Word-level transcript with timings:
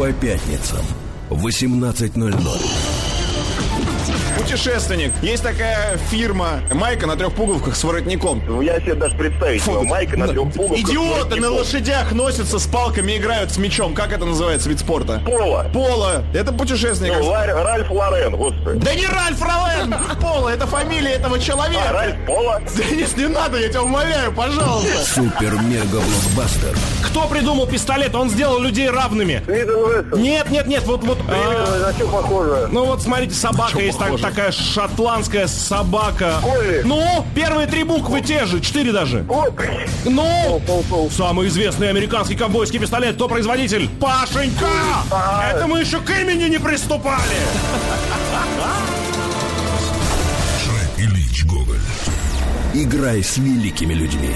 По 0.00 0.10
пятницам 0.14 0.82
в 1.28 1.46
18.00. 1.46 2.89
Путешественник. 4.38 5.12
Есть 5.22 5.42
такая 5.42 5.96
фирма 6.10 6.60
Майка 6.72 7.06
на 7.06 7.16
трех 7.16 7.32
пуговках 7.34 7.76
с 7.76 7.84
воротником. 7.84 8.42
Ну, 8.48 8.62
я 8.62 8.80
себе 8.80 8.94
даже 8.94 9.14
представить 9.16 9.64
могу. 9.66 9.84
Майка 9.84 10.16
на 10.16 10.28
трех 10.28 10.52
пуговках. 10.52 10.78
Идиоты 10.78 11.36
на 11.40 11.50
лошадях 11.50 12.12
носятся 12.12 12.58
с 12.58 12.66
палками, 12.66 13.16
играют 13.16 13.52
с 13.52 13.58
мячом. 13.58 13.94
Как 13.94 14.12
это 14.12 14.24
называется, 14.24 14.68
вид 14.68 14.80
спорта? 14.80 15.20
Поло. 15.24 15.66
Поло. 15.72 16.24
Это 16.34 16.52
путешественник. 16.52 17.12
Ну, 17.18 17.26
Ларь- 17.28 17.52
Ральф 17.52 17.90
Лорен, 17.90 18.36
господи. 18.36 18.78
Да 18.80 18.94
не 18.94 19.06
Ральф 19.06 19.40
Ролен! 19.42 19.94
Поло, 20.20 20.48
это 20.48 20.66
фамилия 20.66 21.10
этого 21.12 21.36
А, 21.36 21.40
человека. 21.40 21.92
Ральф 21.92 22.16
Поло? 22.26 22.60
Денис, 22.76 23.16
не 23.16 23.28
надо, 23.28 23.58
я 23.58 23.68
тебя 23.68 23.82
умоляю, 23.82 24.32
пожалуйста. 24.32 25.04
Супер-мега-блокбастер. 25.04 26.76
Кто 27.04 27.26
придумал 27.28 27.66
пистолет? 27.66 28.14
Он 28.14 28.30
сделал 28.30 28.58
людей 28.60 28.88
равными. 28.90 29.42
Нет, 30.16 30.50
нет, 30.50 30.66
нет, 30.66 30.82
вот, 30.84 31.04
вот. 31.04 31.18
а, 31.28 31.86
На 31.86 31.92
что 31.92 32.06
похоже? 32.08 32.68
ну 32.72 32.86
вот 32.86 33.02
смотрите, 33.02 33.34
собака 33.52 33.72
чё 33.72 33.80
есть 33.80 33.98
так- 33.98 34.08
похоже? 34.08 34.22
такая 34.22 34.52
шотландская 34.52 35.46
собака. 35.46 36.40
Колли. 36.42 36.82
Ну, 36.84 37.24
первые 37.34 37.66
три 37.66 37.84
буквы 37.84 38.20
те 38.20 38.46
же, 38.46 38.60
четыре 38.60 38.92
даже. 38.92 39.22
Вот. 39.28 39.54
Ну, 40.04 40.60
Пол-пол. 40.66 41.10
самый 41.10 41.48
известный 41.48 41.88
американский 41.90 42.36
ковбойский 42.36 42.78
пистолет. 42.78 43.16
Кто 43.16 43.28
производитель? 43.28 43.88
Пашенька! 44.00 44.66
А. 45.10 45.50
Это 45.52 45.66
мы 45.66 45.80
еще 45.80 46.00
к 46.00 46.10
имени 46.10 46.44
не 46.48 46.58
приступали. 46.58 47.20
Шрек 50.64 51.08
Ильич 51.10 51.44
Гоголь. 51.44 51.78
Играй 52.74 53.22
с 53.22 53.36
великими 53.38 53.94
людьми. 53.94 54.34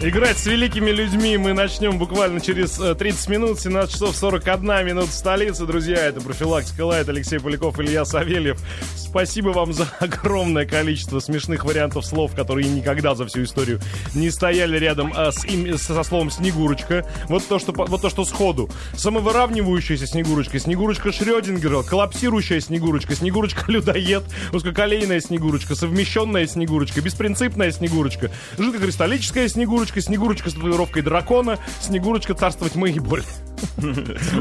Играть 0.00 0.38
с 0.38 0.46
великими 0.46 0.90
людьми 0.92 1.36
мы 1.38 1.54
начнем 1.54 1.98
буквально 1.98 2.40
через 2.40 2.78
э, 2.78 2.94
30 2.94 3.28
минут, 3.30 3.58
17 3.58 3.92
часов 3.92 4.14
41 4.14 4.86
минут 4.86 5.06
в 5.06 5.12
столице. 5.12 5.66
Друзья, 5.66 5.96
это 5.96 6.20
«Профилактика 6.20 6.82
Лайт», 6.82 7.08
Алексей 7.08 7.40
Поляков, 7.40 7.80
Илья 7.80 8.04
Савельев. 8.04 8.60
Спасибо 8.94 9.48
вам 9.48 9.72
за 9.72 9.88
огромное 9.98 10.66
количество 10.66 11.18
смешных 11.18 11.64
вариантов 11.64 12.06
слов, 12.06 12.32
которые 12.36 12.68
никогда 12.68 13.16
за 13.16 13.26
всю 13.26 13.42
историю 13.42 13.80
не 14.14 14.30
стояли 14.30 14.78
рядом 14.78 15.12
а, 15.16 15.32
с 15.32 15.44
им- 15.44 15.76
со 15.76 16.00
словом 16.04 16.30
«Снегурочка». 16.30 17.04
Вот 17.28 17.48
то, 17.48 17.58
что, 17.58 17.72
вот 17.72 18.00
то, 18.00 18.08
что 18.08 18.24
сходу. 18.24 18.70
Самовыравнивающаяся 18.94 20.06
Снегурочка, 20.06 20.60
Снегурочка 20.60 21.10
Шрёдингера, 21.10 21.82
коллапсирующая 21.82 22.60
Снегурочка, 22.60 23.16
Снегурочка-людоед, 23.16 24.22
узкоколейная 24.52 25.20
Снегурочка, 25.20 25.74
совмещенная 25.74 26.46
Снегурочка, 26.46 27.00
беспринципная 27.00 27.72
Снегурочка, 27.72 28.30
жидкокристаллическая 28.58 29.48
Снегурочка, 29.48 29.87
Снегурочка 29.96 30.50
с 30.50 30.54
татуировкой 30.54 31.02
дракона, 31.02 31.58
Снегурочка 31.80 32.34
царства 32.34 32.68
тьмы 32.68 32.90
и 32.90 32.98
боли. 32.98 33.24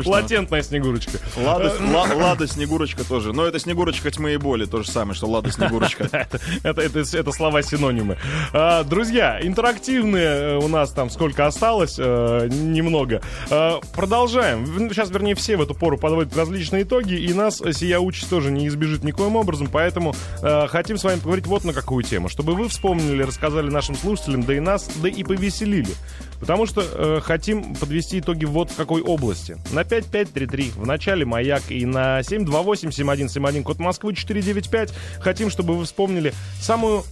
Латентная 0.06 0.62
Снегурочка. 0.62 1.20
Лада, 1.38 1.74
Ла- 1.80 2.14
Лада 2.16 2.48
Снегурочка 2.48 3.04
тоже. 3.04 3.34
Но 3.34 3.46
это 3.46 3.60
Снегурочка 3.60 4.12
тьмы 4.12 4.34
и 4.34 4.38
боли, 4.38 4.66
то 4.66 4.84
же 4.84 4.90
самое, 4.92 5.16
что 5.16 5.28
Лада 5.28 5.52
Снегурочка. 5.58 6.06
Это, 6.12 6.40
это, 6.64 6.82
это, 6.82 7.18
это 7.18 7.32
слова-синонимы. 7.32 8.18
А, 8.54 8.84
друзья, 8.84 9.40
интерактивные 9.42 10.28
э, 10.28 10.58
у 10.58 10.68
нас 10.68 10.92
там 10.92 11.10
сколько 11.10 11.46
осталось, 11.46 11.96
э, 11.98 12.48
немного. 12.52 13.22
А, 13.50 13.80
продолжаем. 13.96 14.66
Сейчас, 14.90 15.10
вернее, 15.10 15.36
все 15.36 15.58
в 15.58 15.62
эту 15.62 15.74
пору 15.74 15.98
подводят 15.98 16.36
различные 16.36 16.84
итоги, 16.84 17.14
и 17.14 17.34
нас 17.34 17.62
сия 17.74 18.00
участь 18.00 18.30
тоже 18.30 18.52
не 18.52 18.68
избежит 18.68 19.04
никоим 19.04 19.36
образом, 19.36 19.70
поэтому 19.72 20.16
э, 20.42 20.68
хотим 20.68 20.98
с 20.98 21.04
вами 21.04 21.20
поговорить 21.20 21.48
вот 21.48 21.64
на 21.64 21.74
какую 21.74 22.04
тему. 22.04 22.30
Чтобы 22.30 22.54
вы 22.56 22.68
вспомнили, 22.70 23.24
рассказали 23.24 23.70
нашим 23.70 23.96
слушателям, 23.96 24.44
да 24.44 24.56
и 24.56 24.60
нас, 24.60 24.90
да 25.02 25.10
и 25.10 25.24
повеселили. 25.24 25.94
Потому 26.40 26.66
что 26.66 26.82
э, 26.82 27.20
хотим 27.22 27.76
подвести 27.76 28.20
итоги 28.20 28.46
вот 28.46 28.72
в 28.72 28.76
какой 28.76 29.02
области. 29.02 29.58
На 29.72 29.84
5533 29.84 30.72
в 30.76 30.86
начале 30.86 31.26
«Маяк» 31.26 31.64
и 31.70 31.86
на 31.86 32.20
728-7171 32.22 33.64
код 33.64 33.80
Москвы 33.80 34.14
495 34.14 34.94
хотим, 35.20 35.50
чтобы 35.50 35.78
вы 35.78 35.86
вспомнили 35.86 36.34
самую 36.60 37.04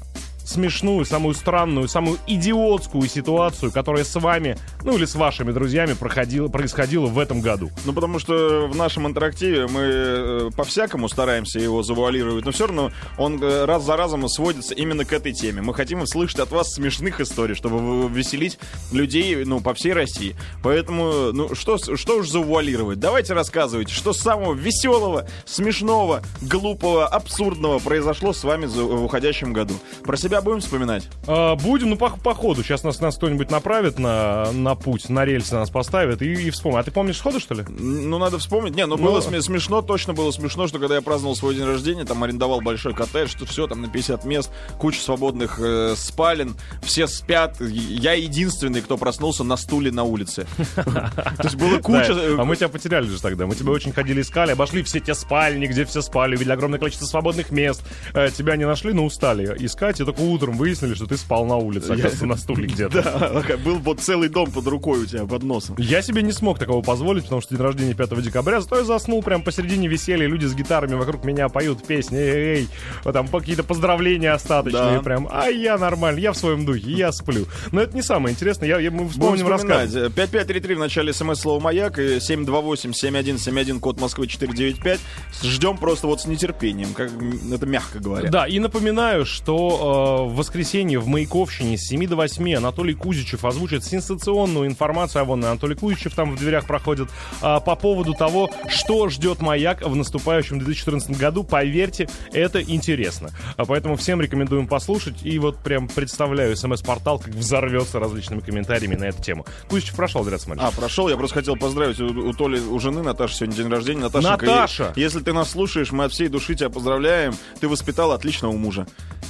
смешную, 0.45 1.05
самую 1.05 1.33
странную, 1.33 1.87
самую 1.87 2.19
идиотскую 2.27 3.07
ситуацию, 3.09 3.71
которая 3.71 4.03
с 4.03 4.15
вами, 4.15 4.57
ну 4.83 4.95
или 4.95 5.05
с 5.05 5.15
вашими 5.15 5.51
друзьями 5.51 5.93
проходила, 5.93 6.47
происходила 6.47 7.07
в 7.07 7.19
этом 7.19 7.41
году. 7.41 7.71
Ну, 7.83 7.93
потому 7.93 8.19
что 8.19 8.67
в 8.67 8.75
нашем 8.75 9.07
интерактиве 9.07 9.67
мы 9.67 9.81
э, 9.81 10.49
по-всякому 10.55 11.09
стараемся 11.09 11.59
его 11.59 11.83
завуалировать, 11.83 12.45
но 12.45 12.51
все 12.51 12.67
равно 12.67 12.91
он 13.17 13.41
э, 13.43 13.65
раз 13.65 13.83
за 13.83 13.97
разом 13.97 14.27
сводится 14.29 14.73
именно 14.73 15.03
к 15.03 15.13
этой 15.13 15.33
теме. 15.33 15.61
Мы 15.61 15.73
хотим 15.73 16.01
услышать 16.01 16.39
от 16.39 16.51
вас 16.51 16.73
смешных 16.73 17.19
историй, 17.19 17.55
чтобы 17.55 18.07
веселить 18.09 18.59
людей, 18.91 19.43
ну, 19.45 19.61
по 19.61 19.73
всей 19.73 19.93
России. 19.93 20.35
Поэтому, 20.63 21.31
ну, 21.33 21.55
что, 21.55 21.77
что 21.77 22.17
уж 22.17 22.29
завуалировать? 22.29 22.99
Давайте 22.99 23.33
рассказывайте, 23.33 23.93
что 23.93 24.13
самого 24.13 24.53
веселого, 24.53 25.27
смешного, 25.45 26.21
глупого, 26.41 27.07
абсурдного 27.07 27.79
произошло 27.79 28.33
с 28.33 28.43
вами 28.43 28.65
в 28.65 29.03
уходящем 29.03 29.53
году. 29.53 29.75
Про 30.03 30.17
себя 30.17 30.34
будем 30.41 30.59
вспоминать? 30.61 31.07
А, 31.27 31.55
будем, 31.55 31.89
ну, 31.91 31.95
по, 31.97 32.09
по 32.09 32.33
ходу. 32.33 32.63
Сейчас 32.63 32.83
нас, 32.83 32.99
нас 33.01 33.15
кто-нибудь 33.17 33.51
направит 33.51 33.99
на, 33.99 34.51
на 34.51 34.75
путь, 34.75 35.09
на 35.09 35.25
рельсы 35.25 35.55
нас 35.55 35.69
поставит 35.69 36.21
и, 36.21 36.31
и 36.33 36.49
вспомним. 36.49 36.79
А 36.79 36.83
ты 36.83 36.91
помнишь 36.91 37.17
сходу, 37.17 37.39
что 37.39 37.53
ли? 37.55 37.63
Ну, 37.67 38.17
надо 38.17 38.37
вспомнить. 38.39 38.75
Не, 38.75 38.85
ну, 38.85 38.97
Ну, 38.97 39.03
было 39.03 39.19
сме- 39.19 39.41
смешно, 39.41 39.81
точно 39.81 40.13
было 40.13 40.31
смешно, 40.31 40.67
что 40.67 40.79
когда 40.79 40.95
я 40.95 41.01
праздновал 41.01 41.35
свой 41.35 41.55
день 41.55 41.65
рождения, 41.65 42.05
там 42.05 42.23
арендовал 42.23 42.61
большой 42.61 42.93
коттедж, 42.93 43.29
что 43.29 43.45
все, 43.45 43.67
там 43.67 43.81
на 43.81 43.89
50 43.89 44.25
мест, 44.25 44.51
куча 44.77 44.99
свободных 44.99 45.59
э, 45.59 45.93
спален, 45.97 46.55
все 46.81 47.07
спят. 47.07 47.59
Я 47.61 48.13
единственный, 48.13 48.81
кто 48.81 48.97
проснулся 48.97 49.43
на 49.43 49.57
стуле 49.57 49.91
на 49.91 50.03
улице. 50.03 50.45
То 50.75 51.41
есть 51.43 51.55
было 51.55 51.79
куча... 51.79 52.13
Э, 52.13 52.35
А 52.39 52.45
мы 52.45 52.55
тебя 52.55 52.69
потеряли 52.69 53.07
же 53.07 53.21
тогда. 53.21 53.45
Мы 53.45 53.55
тебя 53.55 53.71
очень 53.71 53.91
ходили, 53.91 54.21
искали, 54.21 54.51
обошли 54.51 54.83
все 54.83 54.99
те 54.99 55.13
спальни, 55.13 55.67
где 55.67 55.85
все 55.85 56.01
спали, 56.01 56.35
увидели 56.35 56.53
огромное 56.53 56.79
количество 56.79 57.05
свободных 57.05 57.51
мест. 57.51 57.83
Э, 58.13 58.29
Тебя 58.35 58.55
не 58.55 58.65
нашли, 58.65 58.93
но 58.93 59.05
устали 59.05 59.45
искать. 59.59 59.99
И 59.99 60.03
только 60.05 60.19
утром 60.25 60.55
выяснили, 60.57 60.93
что 60.93 61.05
ты 61.07 61.17
спал 61.17 61.45
на 61.45 61.55
улице, 61.57 61.91
оказывается, 61.91 62.25
на 62.25 62.35
стуле 62.37 62.67
где-то. 62.67 62.95
Да, 63.47 63.57
был 63.57 63.75
вот 63.79 63.99
целый 63.99 64.29
дом 64.29 64.51
под 64.51 64.67
рукой 64.67 64.99
у 65.03 65.05
тебя, 65.05 65.25
под 65.25 65.43
носом. 65.43 65.75
Я 65.77 66.01
себе 66.01 66.21
не 66.21 66.31
смог 66.31 66.59
такого 66.59 66.81
позволить, 66.81 67.23
потому 67.23 67.41
что 67.41 67.55
день 67.55 67.63
рождения 67.63 67.93
5 67.93 68.21
декабря, 68.21 68.61
зато 68.61 68.77
я 68.77 68.83
заснул 68.83 69.21
прям 69.23 69.41
посередине 69.43 69.87
веселья, 69.87 70.27
люди 70.27 70.45
с 70.45 70.53
гитарами 70.53 70.95
вокруг 70.95 71.23
меня 71.23 71.49
поют 71.49 71.85
песни, 71.85 72.17
эй, 72.17 72.57
эй, 72.59 72.67
вот 73.03 73.13
там 73.13 73.27
какие-то 73.27 73.63
поздравления 73.63 74.31
остаточные 74.31 74.97
Да. 74.97 75.01
прям, 75.01 75.27
а 75.31 75.47
я 75.47 75.77
нормально, 75.77 76.19
я 76.19 76.31
в 76.33 76.37
своем 76.37 76.65
духе, 76.65 76.91
я 76.91 77.11
сплю. 77.11 77.45
Но 77.71 77.81
это 77.81 77.95
не 77.95 78.01
самое 78.01 78.33
интересное, 78.33 78.67
я, 78.69 78.79
я- 78.79 78.91
мы 78.91 79.07
вспомним 79.09 79.47
рассказ. 79.47 79.91
5533 79.91 80.75
в 80.75 80.79
начале 80.79 81.13
смс 81.13 81.39
слова 81.39 81.59
«Маяк» 81.61 81.99
и 81.99 82.19
728-7171 82.19 83.79
код 83.79 83.99
Москвы 83.99 84.27
495. 84.27 84.99
Ждем 85.43 85.77
просто 85.77 86.07
вот 86.07 86.21
с 86.21 86.25
нетерпением, 86.25 86.93
как 86.93 87.11
это 87.53 87.65
мягко 87.65 87.99
говоря. 87.99 88.29
Да, 88.29 88.47
и 88.47 88.59
напоминаю, 88.59 89.25
что 89.25 90.14
в 90.23 90.35
воскресенье 90.35 90.99
в 90.99 91.07
Маяковщине 91.07 91.77
с 91.77 91.87
7 91.87 92.07
до 92.07 92.15
8 92.15 92.55
Анатолий 92.55 92.93
Кузичев 92.93 93.45
озвучит 93.45 93.83
сенсационную 93.83 94.67
информацию, 94.67 95.21
а 95.21 95.25
вон 95.25 95.43
Анатолий 95.43 95.75
Кузичев 95.75 96.15
там 96.15 96.35
в 96.35 96.39
дверях 96.39 96.65
проходит, 96.65 97.09
а, 97.41 97.59
по 97.59 97.75
поводу 97.75 98.13
того, 98.13 98.49
что 98.67 99.09
ждет 99.09 99.41
Маяк 99.41 99.81
в 99.81 99.95
наступающем 99.95 100.59
2014 100.59 101.17
году. 101.17 101.43
Поверьте, 101.43 102.09
это 102.31 102.61
интересно. 102.61 103.31
А 103.57 103.65
поэтому 103.65 103.95
всем 103.95 104.21
рекомендуем 104.21 104.67
послушать. 104.67 105.23
И 105.23 105.37
вот 105.39 105.59
прям 105.59 105.87
представляю 105.87 106.55
смс-портал, 106.55 107.19
как 107.19 107.33
взорвется 107.33 107.99
различными 107.99 108.39
комментариями 108.39 108.95
на 108.95 109.05
эту 109.05 109.21
тему. 109.21 109.45
Кузичев 109.69 109.95
прошел, 109.95 110.23
зря 110.23 110.37
смотришь. 110.37 110.63
А, 110.65 110.71
прошел, 110.71 111.09
я 111.09 111.17
просто 111.17 111.39
хотел 111.39 111.55
поздравить 111.55 111.99
у, 111.99 112.05
у 112.05 112.33
Толи, 112.33 112.59
у 112.59 112.79
жены 112.79 113.01
Наташи 113.01 113.35
сегодня 113.35 113.55
день 113.55 113.69
рождения. 113.69 114.01
Наташенька, 114.01 114.45
Наташа! 114.45 114.93
Если 114.95 115.19
ты 115.19 115.33
нас 115.33 115.51
слушаешь, 115.51 115.91
мы 115.91 116.05
от 116.05 116.11
всей 116.11 116.27
души 116.27 116.55
тебя 116.55 116.69
поздравляем. 116.69 117.33
Ты 117.59 117.67
воспитал 117.67 118.11
отличного 118.11 118.53
мужа. 118.53 118.87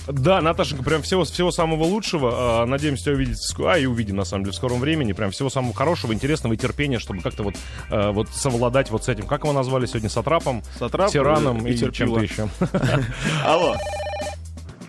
Да, 0.07 0.41
Наташенька, 0.41 0.83
прям 0.83 1.01
всего, 1.01 1.23
всего 1.23 1.51
самого 1.51 1.83
лучшего. 1.83 2.61
А, 2.61 2.65
Надеемся 2.65 3.05
тебя 3.05 3.15
увидеть, 3.15 3.39
а 3.59 3.77
и 3.77 3.85
увидим, 3.85 4.15
на 4.15 4.25
самом 4.25 4.43
деле, 4.43 4.53
в 4.53 4.55
скором 4.55 4.79
времени. 4.79 5.13
Прям 5.13 5.31
всего 5.31 5.49
самого 5.49 5.73
хорошего, 5.73 6.13
интересного 6.13 6.53
и 6.53 6.57
терпения, 6.57 6.99
чтобы 6.99 7.21
как-то 7.21 7.43
вот, 7.43 7.55
э, 7.89 8.11
вот 8.11 8.29
совладать 8.29 8.91
вот 8.91 9.03
с 9.03 9.09
этим. 9.09 9.27
Как 9.27 9.43
его 9.43 9.53
назвали 9.53 9.85
сегодня? 9.85 10.09
Сатрапом? 10.09 10.63
Сатрап, 10.77 11.09
Тираном 11.09 11.65
э, 11.65 11.69
и 11.69 11.73
и, 11.73 11.91
чем-то 11.91 12.19
еще. 12.19 12.47
Алло, 13.45 13.75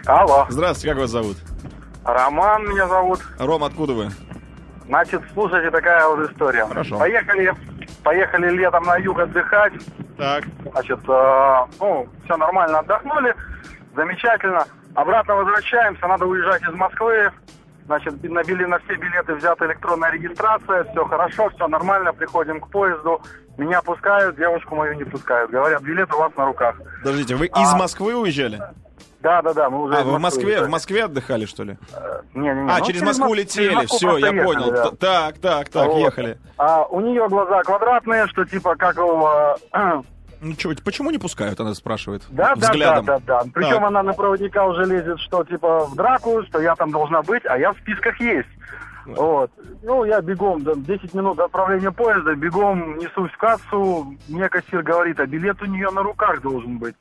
Алло, 0.07 0.47
здравствуйте, 0.49 0.89
как 0.91 0.99
вас 0.99 1.11
зовут? 1.11 1.37
Роман 2.05 2.65
меня 2.69 2.87
зовут. 2.87 3.21
Ром, 3.39 3.65
откуда 3.65 3.93
вы? 3.93 4.11
Значит, 4.87 5.21
слушайте, 5.35 5.71
такая 5.71 6.07
вот 6.07 6.31
история. 6.31 6.65
Хорошо. 6.67 6.99
Поехали, 6.99 7.53
поехали 8.05 8.51
летом 8.51 8.85
на 8.85 8.97
юг 8.99 9.19
отдыхать. 9.19 9.73
Так. 10.17 10.45
Значит, 10.71 11.01
э, 11.09 11.67
ну, 11.81 12.09
все 12.25 12.37
нормально 12.37 12.79
отдохнули, 12.79 13.35
замечательно. 13.97 14.65
Обратно 14.97 15.35
возвращаемся, 15.37 16.07
надо 16.07 16.25
уезжать 16.27 16.63
из 16.63 16.73
Москвы. 16.75 17.31
Значит, 17.85 18.21
набили 18.25 18.65
на 18.65 18.79
все 18.81 18.97
билеты, 18.97 19.35
взята 19.35 19.67
электронная 19.67 20.11
регистрация, 20.11 20.85
все 20.85 21.05
хорошо, 21.05 21.49
все 21.51 21.69
нормально, 21.69 22.13
приходим 22.13 22.61
к 22.61 22.69
поезду. 22.71 23.21
Меня 23.59 23.81
пускают, 23.83 24.37
девушку 24.37 24.75
мою 24.75 24.95
не 24.95 25.05
пускают. 25.05 25.51
Говорят, 25.53 25.83
билет 25.83 26.13
у 26.13 26.19
вас 26.19 26.33
на 26.37 26.47
руках. 26.47 26.77
Подождите, 27.05 27.37
вы 27.37 27.47
из 27.47 27.73
А. 27.73 27.77
Москвы 27.77 28.15
уезжали? 28.17 28.61
Да, 29.21 29.41
да, 29.43 29.53
да, 29.55 29.71
мы 29.71 29.83
уже 29.85 29.97
А, 29.97 30.01
из 30.01 30.05
вы 30.07 30.17
в 30.17 30.21
Москве, 30.21 30.63
в 30.63 30.69
Москве 30.69 31.05
отдыхали, 31.05 31.45
что 31.47 31.63
ли? 31.65 31.79
Не, 32.35 32.49
не, 32.55 32.63
не, 32.65 32.71
А, 32.71 32.79
ну, 32.79 32.85
через 32.87 33.03
Москву 33.03 33.35
Мос- 33.35 33.37
летели, 33.39 33.65
через 33.69 33.77
Москву 33.77 33.97
все, 33.99 34.17
я 34.19 34.33
просто 34.33 34.45
понял. 34.45 34.67
ехали, 34.73 34.91
да. 34.91 34.91
Так, 34.99 35.39
так, 35.39 35.69
так, 35.69 35.87
Вот. 35.87 35.99
ехали. 36.01 36.39
А 36.59 36.85
у 36.87 37.01
нее 37.01 37.29
глаза 37.29 37.63
квадратные, 37.63 38.27
что 38.29 38.45
типа 38.45 38.75
как 38.77 38.97
его... 38.97 39.57
Ну 40.41 40.55
чё, 40.55 40.73
почему 40.85 41.11
не 41.11 41.19
пускают, 41.19 41.61
она 41.61 41.75
спрашивает. 41.75 42.23
Да, 42.29 42.55
да, 42.55 42.61
да, 42.61 42.73
взглядом. 42.73 43.05
да, 43.05 43.19
да. 43.27 43.43
Причем 43.55 43.77
Так. 43.77 43.85
она 43.85 44.03
на 44.03 44.13
проводника 44.13 44.67
уже 44.67 44.85
лезет, 44.85 45.19
что 45.21 45.45
типа 45.45 45.87
в 45.87 45.97
драку, 45.97 46.43
что 46.49 46.61
я 46.61 46.75
там 46.75 46.91
должна 46.91 47.23
быть, 47.23 47.45
а 47.47 47.59
я 47.59 47.73
в 47.73 47.79
списках 47.79 48.21
есть. 48.21 48.49
Вот. 49.07 49.51
Ну, 49.83 50.05
я 50.05 50.21
бегом, 50.21 50.65
да, 50.65 50.73
10 50.75 51.15
минут 51.15 51.37
до 51.37 51.45
отправления 51.45 51.93
поезда, 51.93 52.35
бегом 52.35 52.99
несусь 52.99 53.31
в 53.31 53.37
кассу, 53.37 54.15
мне 54.29 54.49
кассир 54.49 54.83
говорит, 54.83 55.21
а 55.21 55.27
билет 55.27 55.63
у 55.63 55.67
нее 55.67 55.91
на 55.91 56.03
руках 56.03 56.43
должен 56.43 56.79
быть. 56.79 56.97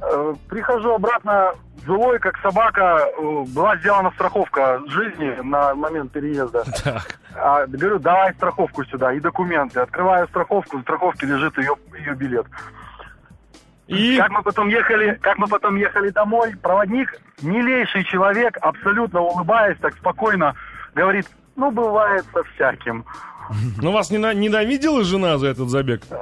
Э, 0.00 0.34
Прихожу 0.48 0.94
обратно, 0.94 1.52
злой, 1.84 2.18
как 2.18 2.36
собака, 2.38 3.06
э, 3.06 3.44
была 3.48 3.76
сделана 3.78 4.10
страховка 4.12 4.80
жизни 4.86 5.40
на 5.42 5.74
момент 5.74 6.12
переезда. 6.12 6.64
Так. 6.84 7.18
А, 7.34 7.66
говорю, 7.66 7.98
давай 7.98 8.32
страховку 8.34 8.84
сюда 8.84 9.12
и 9.12 9.20
документы. 9.20 9.80
Открываю 9.80 10.26
страховку, 10.28 10.78
в 10.78 10.82
страховке 10.82 11.26
лежит 11.26 11.58
ее, 11.58 11.74
ее 11.98 12.14
билет. 12.14 12.46
И... 13.88 14.16
Как 14.16 14.30
мы 14.30 14.42
потом 14.42 14.68
ехали, 14.68 15.18
как 15.20 15.38
мы 15.38 15.46
потом 15.46 15.76
ехали 15.76 16.10
домой, 16.10 16.56
проводник, 16.56 17.20
милейший 17.42 18.04
человек, 18.04 18.56
абсолютно 18.60 19.20
улыбаясь, 19.20 19.78
так 19.78 19.94
спокойно, 19.94 20.54
говорит, 20.94 21.26
ну, 21.56 21.70
бывает 21.70 22.24
со 22.32 22.42
всяким. 22.44 23.04
Ну, 23.82 23.92
вас 23.92 24.10
не 24.10 24.18
на- 24.18 24.34
ненавидела 24.34 25.04
жена 25.04 25.38
за 25.38 25.48
этот 25.48 25.68
забег? 25.68 26.02
Э, 26.10 26.14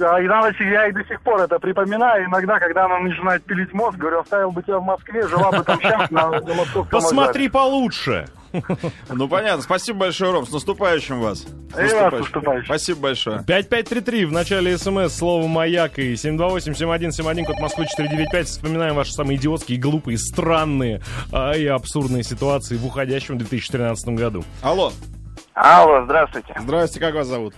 а 0.00 0.20
иногда 0.20 0.50
я 0.64 0.88
и 0.88 0.92
до 0.92 1.04
сих 1.04 1.20
пор 1.22 1.40
это 1.40 1.58
припоминаю. 1.58 2.26
Иногда, 2.26 2.58
когда 2.58 2.86
она 2.86 2.98
начинает 3.00 3.44
пилить 3.44 3.72
мозг, 3.72 3.96
говорю, 3.96 4.20
оставил 4.20 4.50
бы 4.50 4.62
тебя 4.62 4.78
в 4.78 4.84
Москве, 4.84 5.26
жила 5.28 5.50
бы 5.50 5.62
там 5.62 5.78
сейчас 5.80 6.10
на, 6.10 6.30
на 6.30 6.54
московском 6.54 6.88
Посмотри 6.88 7.48
получше. 7.48 8.26
Ну 9.08 9.28
понятно, 9.28 9.62
спасибо 9.62 10.00
большое, 10.00 10.32
Ром, 10.32 10.46
с 10.46 10.52
наступающим 10.52 11.20
вас. 11.20 11.44
С 11.74 11.90
с 11.90 12.12
наступающим. 12.12 12.66
Спасибо 12.66 13.00
большое. 13.00 13.38
5533 13.38 14.24
в 14.26 14.32
начале 14.32 14.78
смс 14.78 15.12
слово 15.12 15.48
«Маяк» 15.48 15.98
и 15.98 16.12
728-7171, 16.12 17.44
код 17.46 17.58
Москвы 17.58 17.86
495. 17.86 18.46
Вспоминаем 18.46 18.94
ваши 18.94 19.12
самые 19.12 19.38
идиотские, 19.38 19.78
глупые, 19.80 20.18
странные 20.18 21.00
а, 21.32 21.52
и 21.52 21.66
абсурдные 21.66 22.22
ситуации 22.22 22.76
в 22.76 22.86
уходящем 22.86 23.38
2013 23.38 24.08
году. 24.10 24.44
Алло, 24.62 24.92
Алло, 25.54 26.04
здравствуйте. 26.04 26.52
здрасте, 26.58 26.98
как 26.98 27.14
вас 27.14 27.28
зовут? 27.28 27.54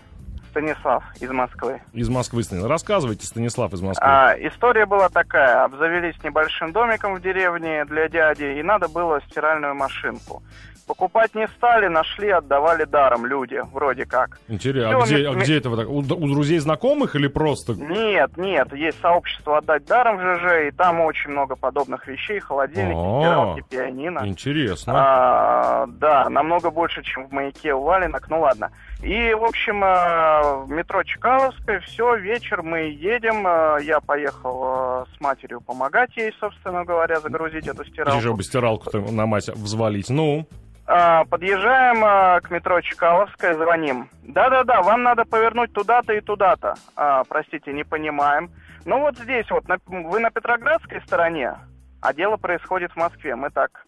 Станислав 0.50 1.02
из 1.18 1.30
Москвы. 1.30 1.80
Из 1.92 2.08
Москвы. 2.08 2.42
Станислав. 2.42 2.70
Рассказывайте, 2.70 3.26
Станислав 3.26 3.72
из 3.72 3.80
Москвы. 3.80 4.06
А, 4.06 4.34
история 4.38 4.84
была 4.86 5.08
такая. 5.08 5.64
Обзавелись 5.64 6.14
небольшим 6.22 6.72
домиком 6.72 7.14
в 7.14 7.22
деревне 7.22 7.84
для 7.86 8.08
дяди, 8.08 8.58
и 8.58 8.62
надо 8.62 8.88
было 8.88 9.20
стиральную 9.30 9.74
машинку. 9.74 10.42
Покупать 10.86 11.34
не 11.34 11.48
стали, 11.48 11.88
нашли, 11.88 12.30
отдавали 12.30 12.84
даром 12.84 13.26
люди, 13.26 13.60
вроде 13.72 14.06
как. 14.06 14.38
Интересно, 14.46 15.02
а 15.02 15.04
где, 15.04 15.28
а 15.28 15.34
где 15.34 15.58
это? 15.58 15.70
У, 15.70 15.98
у 15.98 16.02
друзей 16.02 16.58
знакомых 16.60 17.16
или 17.16 17.26
просто? 17.26 17.72
Нет, 17.74 18.36
нет, 18.36 18.72
есть 18.72 19.00
сообщество 19.00 19.58
«Отдать 19.58 19.84
даром» 19.86 20.16
в 20.18 20.20
ЖЖ, 20.20 20.68
и 20.68 20.70
там 20.70 21.00
очень 21.00 21.30
много 21.30 21.56
подобных 21.56 22.06
вещей, 22.06 22.38
холодильники, 22.38 22.94
стиралки, 22.94 23.64
пианино. 23.68 24.20
Интересно. 24.26 24.92
А, 24.96 25.86
да, 25.88 26.28
намного 26.28 26.70
больше, 26.70 27.02
чем 27.02 27.26
в 27.26 27.32
маяке 27.32 27.74
у 27.74 27.82
Валенок. 27.82 28.28
Ну 28.30 28.40
ладно. 28.40 28.70
И, 29.02 29.34
в 29.34 29.42
общем, 29.44 29.80
а, 29.84 30.62
в 30.64 30.70
метро 30.70 31.02
Чкаловское, 31.02 31.80
все, 31.80 32.14
вечер 32.16 32.62
мы 32.62 32.78
едем. 32.82 33.44
а, 33.44 33.78
Я 33.78 33.98
поехал 34.00 34.62
а, 34.64 35.04
с 35.16 35.20
матерью 35.20 35.60
помогать 35.60 36.16
ей, 36.16 36.32
собственно 36.38 36.84
говоря, 36.84 37.18
загрузить 37.20 37.66
эту 37.66 37.82
Еще 37.82 37.92
стиралку. 37.92 38.34
бы 38.34 38.42
стиралку-то 38.44 39.00
на 39.00 39.26
мать 39.26 39.48
взвалить. 39.48 40.08
Ну, 40.10 40.46
Подъезжаем 40.86 42.04
а, 42.04 42.40
к 42.40 42.50
метро 42.50 42.80
Чкаловское, 42.80 43.54
звоним. 43.54 44.08
Да-да-да, 44.22 44.82
вам 44.82 45.02
надо 45.02 45.24
повернуть 45.24 45.72
туда-то 45.72 46.12
и 46.12 46.20
туда-то. 46.20 46.74
А, 46.94 47.24
простите, 47.24 47.72
не 47.72 47.84
понимаем. 47.84 48.50
Ну 48.84 49.00
вот 49.00 49.16
здесь 49.18 49.50
вот, 49.50 49.66
на- 49.68 49.78
вы 49.86 50.20
на 50.20 50.30
Петроградской 50.30 51.00
стороне, 51.02 51.54
а 52.00 52.14
дело 52.14 52.36
происходит 52.36 52.92
в 52.92 52.96
Москве. 52.96 53.34
Мы 53.34 53.50
так 53.50 53.84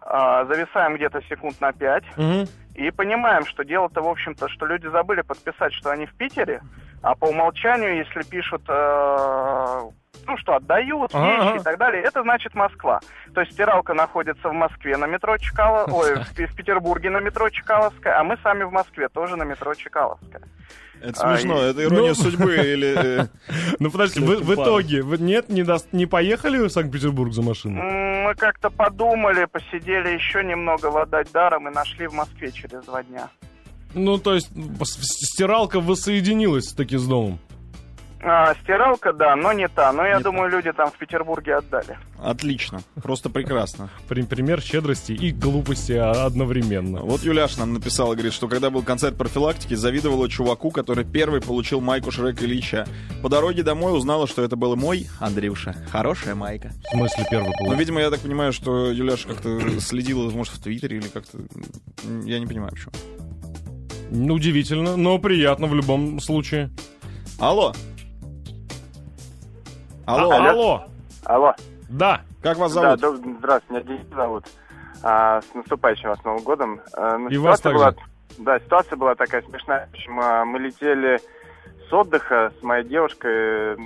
а, 0.00 0.46
зависаем 0.46 0.94
где-то 0.96 1.20
секунд 1.28 1.60
на 1.60 1.72
пять. 1.72 2.04
мгм. 2.16 2.46
И 2.74 2.90
понимаем, 2.92 3.44
что 3.44 3.64
дело-то, 3.64 4.00
в 4.02 4.08
общем-то, 4.08 4.48
что 4.48 4.64
люди 4.64 4.86
забыли 4.86 5.22
подписать, 5.22 5.72
что 5.74 5.90
они 5.90 6.06
в 6.06 6.14
Питере, 6.14 6.60
а 7.02 7.14
по 7.16 7.24
умолчанию, 7.26 7.96
если 7.96 8.22
пишут, 8.22 8.62
э, 8.68 9.80
ну 10.28 10.36
что, 10.36 10.56
отдают 10.56 11.12
вещи 11.12 11.60
и 11.60 11.62
так 11.62 11.78
далее, 11.78 12.02
это 12.02 12.22
значит 12.22 12.54
Москва. 12.54 13.00
То 13.34 13.40
есть 13.40 13.52
стиралка 13.54 13.94
находится 13.94 14.48
в 14.48 14.52
Москве 14.52 14.96
на 14.96 15.06
метро 15.06 15.36
Чкало, 15.38 15.86
ой, 15.90 16.16
в, 16.22 16.54
Петербурге 16.54 17.10
на 17.10 17.18
метро 17.20 17.48
Чкаловская, 17.48 18.20
а 18.20 18.24
мы 18.24 18.36
сами 18.42 18.64
в 18.64 18.70
Москве 18.70 19.08
тоже 19.08 19.36
на 19.36 19.44
метро 19.44 19.74
Чкаловская. 19.74 20.42
Это 21.00 21.20
А, 21.22 21.36
смешно, 21.36 21.64
и- 21.64 21.70
это 21.70 21.84
ирония 21.84 22.08
ну- 22.08 22.14
судьбы 22.14 22.56
или... 22.56 23.22
э, 23.22 23.26
Ну, 23.78 23.90
подождите, 23.90 24.26
в 24.26 24.54
итоге, 24.54 25.02
вы, 25.02 25.18
нет, 25.18 25.48
не, 25.48 26.06
поехали 26.06 26.58
в 26.58 26.68
Санкт-Петербург 26.70 27.32
за 27.32 27.42
машиной? 27.42 27.80
М, 27.80 28.22
Мы 28.24 28.34
как-то 28.34 28.68
подумали, 28.68 29.46
посидели 29.46 30.10
еще 30.10 30.42
немного 30.44 30.90
в 30.90 30.98
отдать 30.98 31.30
даром 31.32 31.68
и 31.68 31.72
нашли 31.72 32.08
в 32.08 32.14
Москве 32.14 32.50
через 32.52 32.84
два 32.84 33.02
дня. 33.04 33.28
Ну, 33.94 34.18
то 34.18 34.34
есть, 34.34 34.50
стиралка 34.84 35.80
воссоединилась 35.80 36.72
таки 36.74 36.96
с 36.98 37.06
домом. 37.06 37.38
А, 38.20 38.52
стиралка, 38.56 39.12
да, 39.12 39.36
но 39.36 39.52
не 39.52 39.68
та. 39.68 39.92
Но 39.92 40.04
я 40.04 40.16
Не 40.18 40.22
та. 40.24 40.30
думаю, 40.30 40.50
люди 40.50 40.72
там 40.72 40.90
в 40.90 40.98
Петербурге 40.98 41.54
отдали. 41.56 41.96
Отлично, 42.20 42.80
просто 43.00 43.30
прекрасно. 43.30 43.90
При- 44.08 44.22
Пример 44.22 44.60
щедрости 44.60 45.12
и 45.12 45.30
глупости 45.30 45.92
а- 45.92 46.26
одновременно. 46.26 47.00
Вот 47.02 47.22
Юляш 47.22 47.56
нам 47.58 47.74
написала, 47.74 48.14
говорит, 48.14 48.32
что 48.32 48.48
когда 48.48 48.70
был 48.70 48.82
концерт 48.82 49.16
профилактики, 49.16 49.74
завидовала 49.74 50.28
чуваку, 50.28 50.72
который 50.72 51.04
первый 51.04 51.40
получил 51.40 51.80
майку 51.80 52.10
Шрека 52.10 52.44
Ильича. 52.44 52.88
По 53.22 53.28
дороге 53.28 53.62
домой 53.62 53.96
узнала, 53.96 54.26
что 54.26 54.42
это 54.42 54.56
был 54.56 54.74
мой 54.74 55.06
Андрюша. 55.20 55.76
Хорошая 55.92 56.34
майка. 56.34 56.72
В 56.90 56.96
смысле 56.96 57.24
первый 57.30 57.46
Ну, 57.50 57.52
получил? 57.56 57.78
видимо, 57.78 58.00
я 58.00 58.10
так 58.10 58.18
понимаю, 58.20 58.52
что 58.52 58.90
Юляш 58.90 59.26
как-то 59.26 59.80
следила, 59.80 60.28
может, 60.30 60.54
в 60.54 60.60
Твиттере 60.62 60.96
или 60.98 61.06
как-то... 61.06 61.38
Я 62.24 62.40
не 62.40 62.46
понимаю, 62.46 62.72
почему. 62.72 62.92
Ну, 64.10 64.34
Удивительно, 64.34 64.96
но 64.96 65.18
приятно 65.18 65.68
в 65.68 65.74
любом 65.74 66.18
случае. 66.20 66.70
Алло. 67.38 67.74
Алло, 70.08 70.30
А- 70.30 70.50
алло. 70.50 70.84
Алло. 71.24 71.54
Да. 71.90 72.22
как 72.42 72.56
вас 72.56 72.72
Да, 72.72 72.96
зовут? 72.96 73.20
доб- 73.26 73.38
здравствуйте, 73.40 73.84
меня 73.88 73.98
Денис 73.98 74.14
зовут. 74.14 74.44
А, 75.02 75.42
с 75.42 75.54
наступающим 75.54 76.08
вас 76.08 76.24
Новым 76.24 76.42
годом. 76.42 76.80
А, 76.94 77.18
ну, 77.18 77.28
И 77.28 77.36
вас 77.36 77.58
ситуация 77.58 77.74
была, 77.74 77.94
да, 78.38 78.58
ситуация 78.60 78.96
была 78.96 79.14
такая 79.16 79.42
смешная. 79.42 79.86
В 79.86 79.94
общем, 79.94 80.18
а, 80.20 80.44
мы 80.46 80.58
летели 80.60 81.20
с 81.88 81.92
отдыха 81.92 82.52
с 82.58 82.62
моей 82.62 82.84
девушкой, 82.84 83.76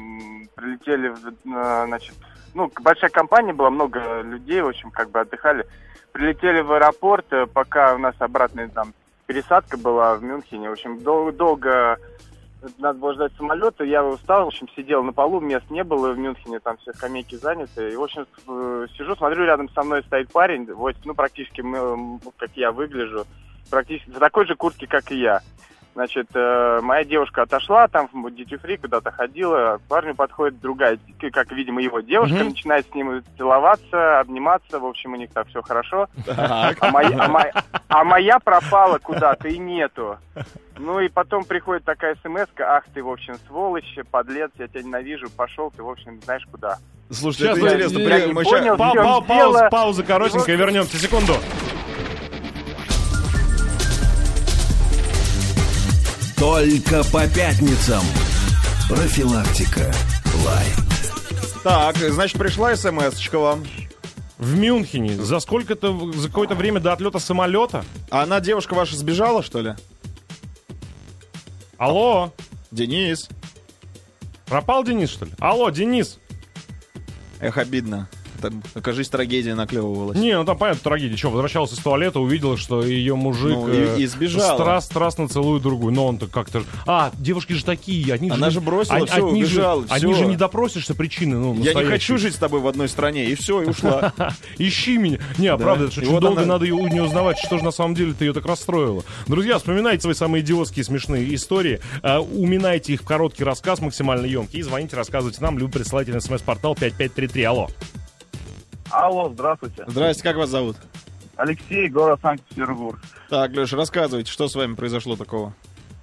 прилетели, 0.54 1.08
в, 1.08 1.87
значит, 1.87 2.14
ну, 2.54 2.70
большая 2.82 3.11
компания 3.11 3.52
была, 3.52 3.70
много 3.70 4.20
людей, 4.20 4.61
в 4.62 4.68
общем, 4.68 4.90
как 4.92 5.11
бы 5.11 5.20
отдыхали. 5.20 5.66
Прилетели 6.12 6.61
в 6.61 6.70
аэропорт, 6.73 7.26
э, 7.32 7.46
пока 7.46 7.94
у 7.94 7.99
нас 7.99 8.14
обратная 8.20 8.68
там 8.68 8.92
пересадка 9.26 9.76
была 9.76 10.14
в 10.14 10.23
Мюнхене. 10.23 10.68
В 10.68 10.73
общем, 10.73 11.00
дол- 11.00 11.32
долго 11.32 11.96
надо 12.78 12.99
было 12.99 13.14
ждать 13.14 13.33
самолета. 13.37 13.85
Я 13.85 14.04
устал, 14.04 14.45
в 14.45 14.49
общем, 14.49 14.69
сидел 14.76 15.02
на 15.02 15.12
полу, 15.12 15.40
мест 15.40 15.64
не 15.71 15.85
было 15.85 16.12
в 16.12 16.19
Мюнхене, 16.19 16.61
там 16.61 16.76
все 16.78 16.92
скамейки 16.92 17.35
заняты. 17.37 17.90
И, 17.92 17.97
в 17.97 18.02
общем, 18.02 18.26
э, 18.49 18.87
сижу, 18.97 19.14
смотрю, 19.16 19.45
рядом 19.45 19.69
со 19.71 19.83
мной 19.83 20.02
стоит 20.04 20.31
парень, 20.33 20.71
вот, 20.73 20.95
ну, 21.04 21.14
практически, 21.14 21.62
как 22.37 22.50
я 22.54 22.73
выгляжу, 22.73 23.26
практически 23.71 24.11
в 24.11 24.19
такой 24.19 24.47
же 24.47 24.54
куртке, 24.54 24.87
как 24.87 25.11
и 25.12 25.19
я. 25.19 25.40
Значит, 25.95 26.28
э, 26.33 26.81
моя 26.83 27.04
девушка 27.04 27.42
отошла, 27.42 27.87
там 27.87 28.09
в 28.11 28.26
duty 28.28 28.59
free 28.62 28.78
куда-то 28.78 29.11
ходила, 29.11 29.76
к 29.76 29.88
парню 29.88 30.14
подходит 30.14 30.59
другая, 30.59 30.99
как, 31.33 31.52
видимо, 31.52 31.83
его 31.83 32.00
девушка, 32.00 32.37
Мгм. 32.37 32.49
начинает 32.49 32.87
с 32.90 32.95
ним 32.95 33.23
целоваться, 33.37 34.21
обниматься, 34.21 34.78
в 34.78 34.87
общем, 34.87 35.12
у 35.12 35.16
них 35.16 35.31
так 35.35 35.49
все 35.49 35.61
хорошо. 35.61 36.09
Так. 36.25 36.78
А 36.81 36.90
моя, 36.90 37.19
а 37.19 37.28
моя- 37.28 37.52
а 37.92 38.04
моя 38.04 38.38
пропала 38.38 38.99
куда-то 38.99 39.49
и 39.49 39.58
нету. 39.58 40.18
Ну 40.78 41.00
и 41.00 41.08
потом 41.08 41.44
приходит 41.44 41.84
такая 41.84 42.16
смс 42.22 42.49
ах 42.58 42.84
ты, 42.94 43.02
в 43.02 43.08
общем, 43.08 43.34
сволочь, 43.46 43.96
подлец, 44.11 44.50
я 44.58 44.66
тебя 44.68 44.82
ненавижу, 44.82 45.28
пошел 45.30 45.70
ты, 45.70 45.82
в 45.82 45.88
общем, 45.88 46.20
знаешь 46.22 46.44
куда. 46.50 46.78
Слушайте, 47.11 47.52
это 47.52 47.61
Сейчас, 47.61 47.92
интересно. 47.92 47.99
я- 47.99 48.26
не 48.26 48.34
понял. 48.34 48.76
Па- 48.76 48.87
па- 48.88 48.92
дело? 48.94 49.20
пауза, 49.20 49.68
пауза 49.70 50.02
коротенькая, 50.02 50.56
вот- 50.56 50.64
вернемся. 50.64 50.96
Секунду. 50.96 51.34
Только 56.38 57.04
по 57.12 57.26
пятницам. 57.28 58.02
Профилактика. 58.88 59.92
Лайв. 60.44 61.62
Так, 61.62 61.96
значит, 61.96 62.38
пришла 62.38 62.75
смс-очка 62.75 63.38
вам. 63.38 63.62
В 64.42 64.56
Мюнхене 64.56 65.14
за 65.14 65.38
сколько-то, 65.38 66.11
за 66.14 66.26
какое-то 66.26 66.56
время 66.56 66.80
до 66.80 66.92
отлета 66.92 67.20
самолета? 67.20 67.84
А 68.11 68.25
она, 68.25 68.40
девушка 68.40 68.75
ваша, 68.75 68.96
сбежала, 68.96 69.40
что 69.40 69.61
ли? 69.61 69.75
Алло, 71.78 72.32
Денис. 72.72 73.28
пропал 74.46 74.82
Денис, 74.82 75.11
что 75.11 75.26
ли? 75.26 75.32
Алло, 75.38 75.70
Денис. 75.70 76.18
Эх, 77.38 77.56
обидно. 77.56 78.08
Там, 78.42 78.62
окажись, 78.75 79.08
трагедия 79.08 79.54
наклевывалась. 79.54 80.18
Не, 80.18 80.37
ну 80.37 80.44
там 80.44 80.58
понятно, 80.58 80.82
трагедия. 80.82 81.16
Что, 81.16 81.30
возвращалась 81.30 81.72
из 81.72 81.78
туалета, 81.78 82.20
увидела, 82.20 82.56
что 82.56 82.82
ее 82.84 83.14
мужик 83.16 83.56
Ну, 83.56 83.68
и- 83.72 83.76
э, 83.76 83.99
и 84.00 84.06
страст- 84.06 84.87
страстно 84.87 85.28
целует 85.28 85.62
другую. 85.62 85.94
Но 85.94 86.06
он-то 86.06 86.26
как-то... 86.26 86.62
А, 86.87 87.11
девушки 87.18 87.52
же 87.54 87.64
такие, 87.64 88.12
они 88.12 88.28
Она 88.30 88.49
не- 88.49 88.52
же 88.52 88.61
бросила 88.61 88.96
они- 88.96 89.06
всё, 89.06 89.28
они 89.28 89.44
же- 89.44 89.56
убежала, 89.56 89.84
Они 89.88 90.14
же 90.14 90.26
не 90.26 90.37
допросишься 90.37 90.94
причины, 90.94 91.37
ну, 91.38 91.54
Я 91.62 91.72
не 91.75 91.84
хочу 91.84 92.18
жить 92.18 92.34
с 92.34 92.38
тобой 92.38 92.61
в 92.61 92.66
одной 92.66 92.88
стране, 92.88 93.26
и 93.26 93.34
все, 93.34 93.62
и 93.62 93.66
ушла. 93.66 94.12
Ищи 94.58 94.99
меня. 94.99 95.18
Не, 95.38 95.46
а 95.49 95.56
правда, 95.56 95.90
же 95.90 96.00
И 96.00 96.04
очень 96.04 96.12
вот 96.12 96.20
долго 96.20 96.42
она- 96.42 96.54
надо 96.54 96.64
ее 96.64 96.76
не 96.90 97.00
узнавать, 97.00 97.38
что 97.38 97.58
же 97.58 97.64
на 97.64 97.70
самом 97.70 97.94
деле 97.94 98.12
ты 98.12 98.25
ее 98.26 98.32
так 98.32 98.44
расстроила. 98.46 99.02
Друзья, 99.26 99.58
вспоминайте 99.58 100.02
свои 100.02 100.14
самые 100.14 100.42
идиотские 100.42 100.84
смешные 100.84 101.34
истории, 101.34 101.80
а, 102.02 102.20
уминайте 102.20 102.92
их 102.94 103.02
в 103.02 103.04
короткий 103.04 103.44
рассказ, 103.44 103.80
максимально 103.80 104.26
емкий, 104.26 104.58
и 104.58 104.62
звоните, 104.62 104.96
рассказывайте 104.96 105.40
нам, 105.40 105.58
либо 105.58 105.70
присылайте 105.70 106.12
на 106.12 106.20
смс-портал 106.20 106.75
5533. 106.75 107.42
Алло. 107.44 107.68
Алло, 108.92 109.30
здравствуйте. 109.32 109.84
Здрасте, 109.87 110.22
как 110.22 110.37
вас 110.37 110.50
зовут? 110.50 110.76
Алексей, 111.37 111.88
город 111.88 112.20
Санкт-Петербург. 112.22 113.00
Так, 113.30 113.52
Леша, 113.52 113.76
рассказывайте, 113.76 114.30
что 114.30 114.49
с 114.49 114.54
вами 114.54 114.75
произошло 114.75 115.16
такого? 115.16 115.54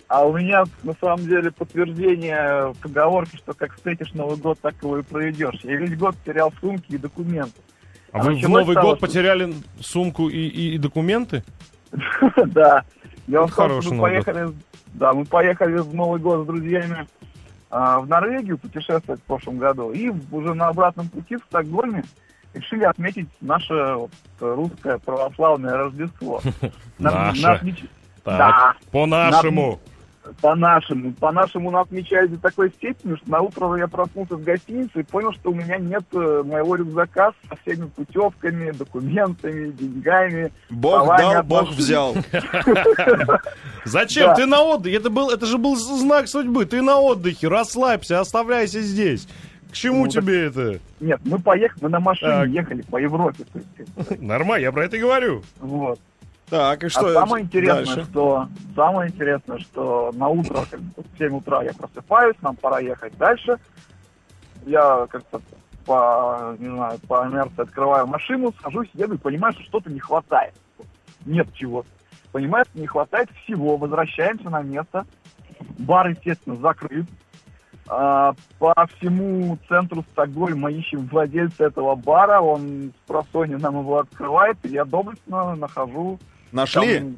А 0.08 0.26
у 0.26 0.36
меня, 0.36 0.64
на 0.82 0.94
самом 1.00 1.20
деле, 1.28 1.52
подтверждение 1.52 2.74
поговорки, 2.82 3.36
что 3.38 3.54
как 3.54 3.76
встретишь 3.76 4.12
Новый 4.14 4.38
год, 4.38 4.58
так 4.60 4.74
его 4.82 4.98
и 4.98 5.04
проведешь. 5.04 5.60
Я 5.64 5.76
весь 5.78 5.96
год 5.98 6.16
терял 6.26 6.52
сумки 6.60 6.94
и 6.94 6.98
документы. 6.98 7.54
А 8.12 8.24
вы 8.24 8.34
в 8.36 8.50
Новый 8.50 8.74
с 8.74 8.76
того, 8.76 8.88
год 8.90 8.98
что- 8.98 9.06
потеряли 9.08 9.54
сумку 9.82 10.28
и, 10.30 10.38
и- 10.48 10.74
и 10.76 10.78
документы? 10.80 11.44
Да. 12.48 12.84
Я 13.28 13.42
в 13.42 13.46
том, 13.46 13.50
хороший 13.52 13.86
что 13.86 13.92
мы 13.94 13.98
Новый 13.98 14.16
год. 14.18 14.26
поехали, 14.26 14.54
да, 14.96 15.14
мы 15.14 15.26
поехали 15.26 15.78
в 15.78 15.94
Новый 15.94 16.20
год 16.20 16.44
с 16.44 16.48
друзьями 16.48 17.08
а, 17.70 18.00
в 18.00 18.08
Норвегию 18.08 18.58
путешествовать 18.58 19.22
в 19.22 19.24
прошлом 19.26 19.60
году. 19.60 19.92
И 19.92 20.10
уже 20.32 20.56
на 20.56 20.70
обратном 20.70 21.08
пути 21.10 21.36
в 21.36 21.42
Стокгольме 21.48 22.04
решили 22.54 22.84
отметить 22.84 23.30
наше 23.42 23.74
вот, 23.96 24.12
русское 24.40 24.98
православное 25.00 25.74
Рождество. 25.74 26.42
Наше. 26.98 27.88
Да. 28.26 28.76
по-нашему. 28.92 29.80
По-нашему. 30.42 31.14
По-нашему 31.14 31.72
нас 31.72 31.88
отмечают 31.88 32.32
до 32.32 32.38
такой 32.38 32.70
степени, 32.72 33.16
что 33.16 33.30
на 33.30 33.42
утро 33.42 33.76
я 33.76 33.88
проснулся 33.88 34.36
в 34.36 34.44
гостинице 34.44 35.00
и 35.00 35.04
понял, 35.04 35.32
что 35.34 35.52
у 35.52 35.56
меня 35.56 35.78
нет 35.78 36.04
э, 36.14 36.44
моего 36.46 36.76
рюкзака 36.76 37.32
со 37.48 37.56
всеми 37.58 37.88
путевками, 37.88 38.72
документами, 38.72 39.72
деньгами. 39.72 40.52
Бог 40.70 41.08
дал, 41.18 41.44
Бог 41.44 41.70
взял. 41.72 42.16
Зачем? 43.86 44.36
Ты 44.36 44.46
на 44.46 44.62
отдыхе. 44.62 44.98
Это, 44.98 45.10
был, 45.10 45.30
это 45.30 45.46
же 45.46 45.58
был 45.58 45.76
знак 45.76 46.28
судьбы. 46.28 46.66
Ты 46.66 46.82
на 46.82 46.98
отдыхе. 47.00 47.48
Расслабься, 47.48 48.20
оставляйся 48.20 48.82
здесь. 48.82 49.28
К 49.70 49.74
чему 49.74 50.06
Ну, 50.06 50.12
так- 50.12 50.24
тебе 50.24 50.46
это? 50.46 50.80
Нет, 51.00 51.20
мы 51.26 51.40
поехали, 51.40 51.84
мы 51.84 51.90
на 51.90 52.00
машине 52.00 52.32
Так. 52.32 52.48
ехали 52.50 52.82
по 52.82 52.98
Европе. 52.98 53.46
Нормально, 54.20 54.64
я 54.64 54.72
про 54.72 54.86
это 54.86 54.98
и 54.98 55.00
говорю. 55.02 55.44
вот. 55.60 56.00
Так, 56.50 56.84
и 56.84 56.90
что 56.90 57.06
а 57.10 57.14
самое 57.14 57.46
интересное, 57.46 57.86
дальше? 57.86 58.06
что 58.10 58.48
самое 58.76 59.12
интересное, 59.12 59.60
что 59.60 60.12
на 60.16 60.30
утро, 60.30 60.62
как 60.72 60.80
бы, 60.82 61.04
в 61.04 61.18
7 61.20 61.36
утра 61.38 61.62
я 61.62 61.74
просыпаюсь, 61.74 62.36
нам 62.42 62.56
пора 62.56 62.80
ехать 62.80 63.16
дальше. 63.20 63.58
Я 64.66 65.06
как-то 65.12 65.42
по, 65.86 66.56
не 66.58 66.70
знаю, 66.70 66.98
по 67.08 67.28
инерции 67.28 67.62
открываю 67.62 68.08
машину, 68.08 68.52
сажусь, 68.64 68.90
еду 68.96 69.14
и 69.14 69.18
понимаю, 69.20 69.54
что 69.54 69.64
что-то 69.64 69.92
не 69.92 70.00
хватает. 70.00 70.56
Нет 71.26 71.48
чего. 71.54 71.86
Понимаешь, 72.32 72.68
не 72.74 72.88
хватает 72.88 73.30
всего. 73.44 73.78
Возвращаемся 73.78 74.50
на 74.50 74.64
место. 74.64 75.06
Бар, 75.78 76.08
естественно, 76.10 76.56
закрыт. 76.56 77.06
А, 77.90 78.34
по 78.60 78.74
всему 78.98 79.58
центру 79.68 80.04
Стокгольма 80.12 80.72
ищем 80.72 81.08
владельца 81.08 81.66
этого 81.66 81.96
бара. 81.96 82.40
Он 82.40 82.92
с 82.96 83.08
просони 83.08 83.56
нам 83.56 83.80
его 83.80 83.98
открывает. 84.00 84.58
И 84.64 84.70
я 84.70 84.86
доблестно 84.86 85.56
нахожу 85.56 86.20
Нашли? 86.52 87.00
там, 87.00 87.16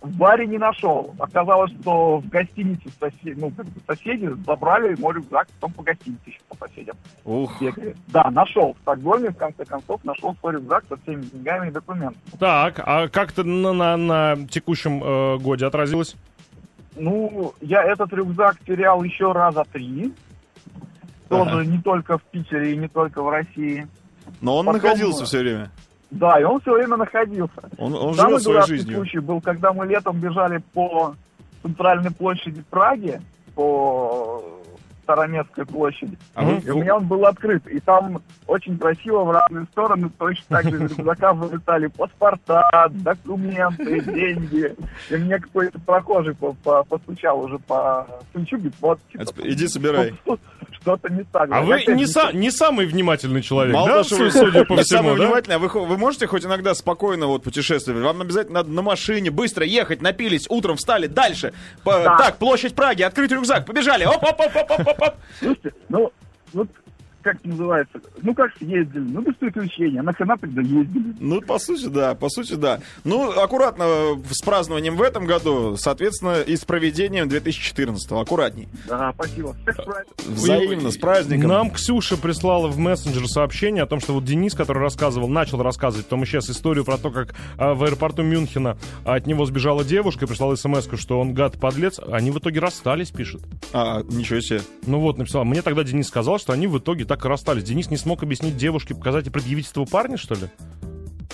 в 0.00 0.16
баре 0.16 0.44
не 0.48 0.58
нашел. 0.58 1.14
Оказалось, 1.20 1.70
что 1.80 2.18
в 2.18 2.28
гостинице 2.28 2.88
сосе- 3.00 3.34
ну, 3.36 3.52
как 3.52 3.66
бы 3.66 3.80
соседи 3.86 4.28
забрали 4.44 4.96
мой 4.98 5.14
рюкзак, 5.14 5.46
потом 5.60 5.72
по 5.72 5.82
гостинице 5.84 6.20
еще 6.26 6.40
по 6.48 6.66
соседям 6.66 6.96
Ух. 7.24 7.60
бегали. 7.60 7.94
Да, 8.08 8.28
нашел. 8.32 8.74
В 8.74 8.82
Стокгольме, 8.82 9.30
в 9.30 9.36
конце 9.36 9.64
концов, 9.64 10.02
нашел 10.04 10.34
свой 10.40 10.54
рюкзак 10.54 10.84
со 10.88 10.96
всеми 10.96 11.22
деньгами 11.22 11.68
и 11.68 11.70
документами. 11.70 12.18
Так, 12.40 12.80
а 12.84 13.06
как 13.08 13.30
то 13.30 13.44
на, 13.44 13.72
на, 13.72 13.96
на 13.96 14.36
текущем 14.48 15.00
э, 15.02 15.38
годе 15.38 15.66
отразилось? 15.66 16.16
Ну, 16.96 17.54
я 17.60 17.82
этот 17.84 18.12
рюкзак 18.12 18.56
терял 18.66 19.02
еще 19.02 19.32
раза 19.32 19.64
три. 19.72 20.12
Тоже 21.28 21.50
Ага. 21.50 21.64
не 21.64 21.78
только 21.82 22.18
в 22.18 22.22
Питере 22.24 22.72
и 22.72 22.76
не 22.76 22.88
только 22.88 23.22
в 23.22 23.28
России. 23.28 23.86
Но 24.40 24.56
он 24.58 24.66
Потом, 24.66 24.80
находился 24.82 25.22
э, 25.24 25.26
все 25.26 25.38
время. 25.40 25.70
Да, 26.10 26.40
и 26.40 26.44
он 26.44 26.60
все 26.60 26.72
время 26.72 26.96
находился. 26.96 27.68
Он, 27.78 27.94
он 27.94 28.14
Самый 28.14 28.38
живет 28.38 28.42
своей 28.42 28.62
жизнью. 28.66 28.96
случай 28.96 29.18
был, 29.18 29.40
когда 29.40 29.72
мы 29.72 29.86
летом 29.86 30.18
бежали 30.20 30.62
по 30.72 31.14
центральной 31.62 32.12
площади 32.12 32.62
Праги, 32.70 33.20
по 33.54 34.42
Староместской 35.06 35.64
площади. 35.64 36.18
А 36.34 36.44
вы- 36.44 36.58
И 36.58 36.70
у 36.70 36.78
меня 36.80 36.96
он 36.96 37.06
был 37.06 37.24
открыт. 37.26 37.64
И 37.68 37.78
там 37.78 38.20
очень 38.48 38.76
красиво 38.76 39.22
в 39.22 39.30
разные 39.30 39.64
стороны 39.70 40.10
точно 40.18 40.44
так 40.48 40.64
же 40.64 40.84
из 40.84 40.98
рюкзака 40.98 41.32
вылетали 41.32 41.86
паспорта, 41.86 42.88
документы, 42.92 44.00
деньги. 44.00 44.74
И 45.08 45.16
мне 45.16 45.38
какой-то 45.38 45.78
прохожий 45.78 46.34
по- 46.34 46.54
по- 46.54 46.82
постучал 46.82 47.40
уже 47.40 47.58
по 47.60 48.04
говорит, 48.56 48.74
вот, 48.80 48.98
типа, 49.12 49.24
А 49.44 49.48
иди 49.48 49.68
собирай. 49.68 50.12
что- 50.24 50.38
что-то 50.86 51.12
не 51.12 51.24
так. 51.24 51.48
А 51.50 51.62
вы 51.62 51.82
не, 51.88 51.94
не 51.94 52.04
са- 52.04 52.32
не 52.32 52.50
самый 52.52 52.86
внимательный 52.86 53.42
человек, 53.42 53.74
Мало 53.74 53.88
да, 53.88 53.92
того, 53.94 54.04
что 54.04 54.16
вы 54.18 54.30
судя 54.30 54.64
по 54.64 54.74
не 54.74 54.82
всему, 54.84 54.98
самый 55.02 55.16
да? 55.18 55.24
внимательный, 55.24 55.56
а 55.56 55.58
вы, 55.58 55.66
вы 55.68 55.98
можете 55.98 56.28
хоть 56.28 56.44
иногда 56.44 56.74
спокойно 56.76 57.26
вот 57.26 57.42
путешествовать? 57.42 58.00
Вам 58.04 58.20
обязательно 58.20 58.60
надо 58.60 58.70
на 58.70 58.82
машине 58.82 59.32
быстро 59.32 59.66
ехать, 59.66 60.00
напились, 60.00 60.46
утром 60.48 60.76
встали, 60.76 61.08
дальше. 61.08 61.52
По- 61.82 61.98
Да. 62.04 62.16
Так, 62.18 62.36
площадь 62.38 62.74
Праги, 62.76 63.02
открыть 63.02 63.32
рюкзак, 63.32 63.66
побежали. 63.66 64.04
Оп-оп-оп-оп-оп-оп. 64.04 65.14
Слушайте, 65.40 65.72
ну, 65.88 66.12
вот 66.52 66.68
как 67.26 67.40
это 67.40 67.48
называется, 67.48 68.00
ну 68.22 68.34
как 68.34 68.56
съездили, 68.56 69.00
ну 69.00 69.20
без 69.20 69.34
приключений, 69.34 69.98
а 69.98 70.02
нахрена 70.04 70.38
тогда 70.38 70.62
ездили? 70.62 71.16
Ну, 71.18 71.40
по 71.40 71.58
сути, 71.58 71.86
да, 71.86 72.14
по 72.14 72.28
сути, 72.28 72.54
да. 72.54 72.78
Ну, 73.02 73.32
аккуратно 73.32 73.82
э, 73.82 74.14
с 74.30 74.42
празднованием 74.42 74.94
в 74.94 75.02
этом 75.02 75.26
году, 75.26 75.76
соответственно, 75.76 76.42
и 76.42 76.54
с 76.54 76.64
проведением 76.64 77.28
2014 77.28 78.12
аккуратней. 78.12 78.68
Да, 78.88 79.12
спасибо. 79.14 79.56
Всех 79.62 79.76
правильно. 79.76 80.12
Взаимно, 80.24 80.90
с 80.92 80.98
праздником. 80.98 81.48
Нам 81.48 81.70
Ксюша 81.72 82.16
прислала 82.16 82.68
в 82.68 82.78
мессенджер 82.78 83.26
сообщение 83.26 83.82
о 83.82 83.86
том, 83.86 83.98
что 83.98 84.12
вот 84.12 84.24
Денис, 84.24 84.54
который 84.54 84.78
рассказывал, 84.78 85.28
начал 85.28 85.60
рассказывать, 85.60 86.06
потом 86.06 86.22
исчез 86.22 86.48
историю 86.48 86.84
про 86.84 86.96
то, 86.96 87.10
как 87.10 87.34
а, 87.58 87.74
в 87.74 87.82
аэропорту 87.82 88.22
Мюнхена 88.22 88.78
от 89.04 89.26
него 89.26 89.46
сбежала 89.46 89.84
девушка 89.84 90.26
и 90.26 90.28
прислала 90.28 90.54
смс 90.54 90.86
что 90.96 91.18
он 91.18 91.34
гад-подлец. 91.34 91.98
Они 91.98 92.30
в 92.30 92.38
итоге 92.38 92.60
расстались, 92.60 93.10
пишет. 93.10 93.42
А, 93.72 94.02
ничего 94.04 94.40
себе. 94.40 94.60
Ну 94.86 95.00
вот, 95.00 95.18
написал. 95.18 95.44
Мне 95.44 95.62
тогда 95.62 95.82
Денис 95.82 96.06
сказал, 96.06 96.38
что 96.38 96.52
они 96.52 96.68
в 96.68 96.78
итоге 96.78 97.04
так 97.04 97.15
и 97.24 97.28
расстались. 97.28 97.64
Денис 97.64 97.90
не 97.90 97.96
смог 97.96 98.22
объяснить 98.22 98.56
девушке, 98.56 98.94
показать 98.94 99.26
и 99.26 99.30
предъявить 99.30 99.70
этого 99.70 99.84
парня, 99.84 100.16
что 100.16 100.34
ли? 100.34 100.48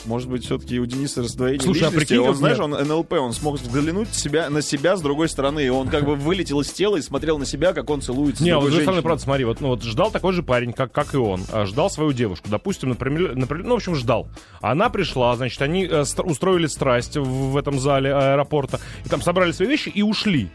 Может 0.05 0.29
быть, 0.29 0.45
все-таки 0.45 0.81
у 0.81 0.87
Дениса 0.87 1.23
раздвоение 1.23 1.61
Слушай, 1.61 1.83
а 1.83 1.91
личности. 1.91 2.07
прикинь, 2.09 2.27
он, 2.27 2.35
знаешь, 2.35 2.59
он 2.59 2.71
НЛП, 2.71 3.13
он 3.15 3.33
смог 3.33 3.61
взглянуть 3.61 4.13
себя, 4.15 4.51
на 4.51 4.63
себя 4.63 4.97
с 4.97 5.01
другой 5.01 5.29
стороны. 5.29 5.65
И 5.65 5.69
он 5.69 5.89
как 5.89 6.05
бы 6.05 6.17
вылетел 6.17 6.61
из 6.61 6.73
тела 6.73 6.97
и 6.97 7.03
смотрел 7.03 7.39
на 7.39 7.47
себя, 7.47 7.73
как 7.73 7.89
он 7.89 8.03
целуется 8.03 8.43
Не, 8.43 8.51
а 8.51 8.57
вот 8.57 8.65
с 8.65 8.67
другой 8.69 8.83
стороны, 8.83 9.03
правда, 9.03 9.23
смотри, 9.23 9.45
вот, 9.45 9.61
ну, 9.61 9.69
вот 9.69 9.83
ждал 9.83 10.11
такой 10.11 10.33
же 10.33 10.43
парень, 10.43 10.73
как, 10.73 10.93
как 10.93 11.15
и 11.15 11.19
он, 11.19 11.43
а, 11.53 11.67
ждал 11.67 11.91
свою 11.91 12.13
девушку, 12.13 12.49
допустим, 12.51 12.89
например, 12.91 13.37
например, 13.37 13.65
ну, 13.65 13.75
в 13.75 13.77
общем, 13.77 13.95
ждал. 13.95 14.29
Она 14.61 14.89
пришла, 14.89 15.37
значит, 15.37 15.63
они 15.63 15.87
э, 15.87 16.05
ст- 16.05 16.21
устроили 16.21 16.67
страсть 16.67 17.17
в, 17.17 17.53
в 17.53 17.57
этом 17.57 17.79
зале 17.79 18.13
аэропорта, 18.15 18.81
и 19.05 19.09
там 19.09 19.23
собрали 19.23 19.53
свои 19.53 19.69
вещи 19.69 19.89
и 19.89 20.03
ушли. 20.03 20.51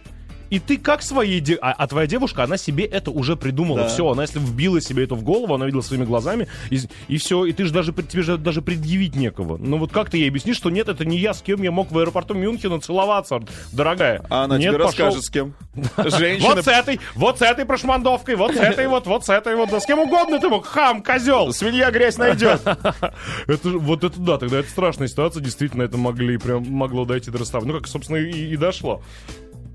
И 0.50 0.60
ты 0.60 0.78
как 0.78 1.02
своей... 1.02 1.40
де- 1.40 1.58
А, 1.62 1.72
а 1.72 1.88
твоя 1.88 2.08
девушка, 2.08 2.44
она 2.44 2.58
себе 2.58 2.86
это 2.86 3.12
уже 3.12 3.36
придумала. 3.36 3.82
Да. 3.82 3.88
Все, 3.88 4.08
она 4.10 4.24
если 4.24 4.40
вбила 4.40 4.82
себе 4.82 5.04
это 5.04 5.16
в 5.16 5.24
голову, 5.24 5.54
она 5.56 5.66
видела 5.66 5.82
своими 5.82 6.06
глазами, 6.06 6.48
и, 6.70 7.18
все. 7.18 7.46
И 7.46 7.54
ты 7.54 7.66
же 7.66 7.74
даже, 7.74 7.94
тебе 7.94 8.24
же 8.24 8.38
даже 8.38 8.62
предъявить 8.62 9.16
некого. 9.16 9.58
Ну 9.58 9.78
вот 9.78 9.92
как 9.92 10.10
ты 10.10 10.18
ей 10.18 10.30
объяснишь, 10.30 10.58
что 10.58 10.70
нет, 10.70 10.88
это 10.90 11.06
не 11.06 11.18
я, 11.18 11.34
с 11.34 11.42
кем 11.42 11.62
я 11.62 11.72
мог 11.72 11.92
в 11.92 11.98
аэропорту 11.98 12.34
Мюнхена 12.34 12.80
целоваться, 12.80 13.40
дорогая. 13.72 14.24
А 14.30 14.44
она 14.46 14.58
Нет, 14.58 14.74
тебе 14.74 14.84
пошел- 14.84 15.06
расскажет, 15.06 15.24
с 15.26 15.30
кем. 15.30 15.54
Женщина. 15.98 16.56
вот 16.56 16.64
с 16.64 16.68
этой, 16.68 17.00
вот 17.16 17.40
с 17.40 17.42
этой 17.42 17.66
прошмандовкой, 17.66 18.36
вот 18.36 18.54
с 18.56 18.60
этой 18.60 18.88
вот, 18.88 19.06
вот 19.08 19.26
с 19.26 19.30
этой 19.30 19.56
вот, 19.56 19.70
да 19.70 19.80
с 19.80 19.86
кем 19.86 20.00
угодно 20.00 20.40
ты 20.40 20.50
мог, 20.50 20.66
хам, 20.66 21.02
козел. 21.04 21.52
Свинья 21.54 21.92
грязь 21.92 22.18
найдет. 22.18 22.62
Это, 23.48 23.70
вот 23.70 24.04
это 24.04 24.20
да, 24.20 24.38
тогда 24.38 24.60
это 24.60 24.70
страшная 24.70 25.08
ситуация, 25.08 25.42
действительно, 25.42 25.84
это 25.84 25.98
могли, 25.98 26.38
прям 26.38 26.66
могло 26.70 27.06
дойти 27.06 27.32
до 27.32 27.38
расставания. 27.38 27.74
Ну, 27.74 27.80
как, 27.80 27.88
собственно, 27.88 28.18
и, 28.18 28.54
и 28.54 28.58
дошло. 28.58 29.02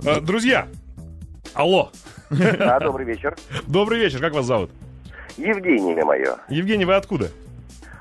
А, 0.06 0.20
друзья, 0.20 0.66
алло, 1.54 1.90
Да, 2.30 2.80
добрый 2.80 3.06
вечер. 3.06 3.36
добрый 3.66 3.98
вечер, 4.00 4.20
как 4.20 4.32
вас 4.32 4.46
зовут? 4.46 4.70
Евгений 5.36 5.92
имя 5.92 6.04
мое. 6.04 6.36
Евгений, 6.48 6.84
вы 6.84 6.94
откуда? 6.94 7.28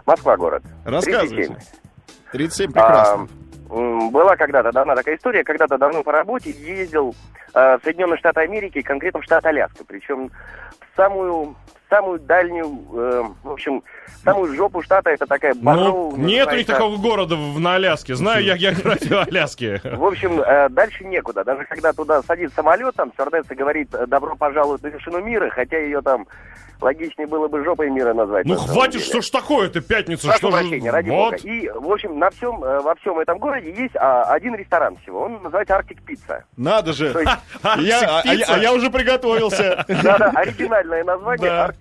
Москва 0.05 0.36
город. 0.36 0.63
Рассказывайте. 0.84 1.55
37. 1.55 1.55
37 2.31 2.72
прекрасно. 2.72 3.27
А, 3.70 4.10
была 4.10 4.36
когда-то 4.36 4.72
давно 4.72 4.96
такая 4.96 5.15
история, 5.15 5.43
когда-то 5.43 5.77
давно 5.77 6.03
по 6.03 6.12
работе 6.12 6.50
ездил 6.51 7.15
э, 7.53 7.77
в 7.77 7.84
Соединенные 7.84 8.17
Штаты 8.17 8.41
Америки, 8.41 8.81
конкретно 8.81 9.22
в 9.22 9.24
штат 9.24 9.46
Аляска, 9.46 9.84
причем 9.86 10.29
в 10.29 10.96
самую 10.98 11.55
самую 11.92 12.20
дальнюю, 12.20 12.68
э, 12.94 13.24
в 13.44 13.52
общем, 13.52 13.84
самую 14.24 14.56
жопу 14.56 14.82
штата 14.82 15.10
это 15.10 15.26
такая 15.28 15.54
Ну, 15.56 15.62
Барроу, 15.62 16.16
нет 16.16 16.48
у 16.52 16.56
них 16.56 16.66
такого 16.66 16.96
города 16.96 17.36
в- 17.36 17.60
на 17.60 17.76
Аляске. 17.76 18.16
Знаю 18.16 18.46
я 18.46 18.56
географию 18.58 19.20
Аляски. 19.28 19.82
В 19.84 20.06
общем, 20.06 20.40
э, 20.42 20.70
дальше 20.70 21.04
некуда. 21.04 21.44
Даже 21.44 21.66
когда 21.66 21.92
туда 21.92 22.22
садится 22.24 22.56
самолет, 22.56 22.96
там 22.96 23.12
стюардесса 23.12 23.56
говорит 23.56 23.94
э, 23.94 24.06
«добро 24.08 24.36
пожаловать 24.38 24.82
на 24.84 24.88
вершину 24.88 25.20
мира», 25.22 25.50
хотя 25.50 25.78
ее 25.78 26.02
там 26.02 26.28
логичнее 26.80 27.28
было 27.28 27.48
бы 27.48 27.64
жопой 27.64 27.92
мира 27.92 28.12
назвать. 28.14 28.46
Ну 28.46 28.56
на 28.56 28.60
хватит, 28.60 28.94
деле. 28.94 29.04
что 29.06 29.22
ж 29.22 29.30
такое-то, 29.30 29.82
пятница, 29.82 30.28
Прошу 30.28 30.38
что 30.40 30.52
же... 30.52 30.58
прощения, 30.58 30.90
ради 30.92 31.10
Вот. 31.10 31.34
бога. 31.34 31.38
И, 31.44 31.70
в 31.70 31.92
общем, 31.92 32.18
на 32.18 32.32
всем, 32.32 32.64
э, 32.64 32.80
во 32.80 32.96
всем 32.96 33.20
этом 33.20 33.38
городе 33.38 33.72
есть 33.72 33.96
а, 33.98 34.24
один 34.24 34.56
ресторан 34.56 34.98
всего. 35.04 35.22
Он 35.26 35.44
называется 35.44 35.76
Арктик 35.76 36.02
Пицца. 36.02 36.44
Надо 36.58 36.94
же. 36.94 37.06
Есть, 37.08 37.18
Я, 37.22 38.00
а, 38.10 38.22
а 38.26 38.34
я- 38.34 38.46
а 38.48 38.58
я 38.58 38.74
уже 38.74 38.90
приготовился. 38.90 39.86
да-да, 39.88 40.32
оригинальное 40.34 41.04
название. 41.04 41.52
Арктик 41.52 41.81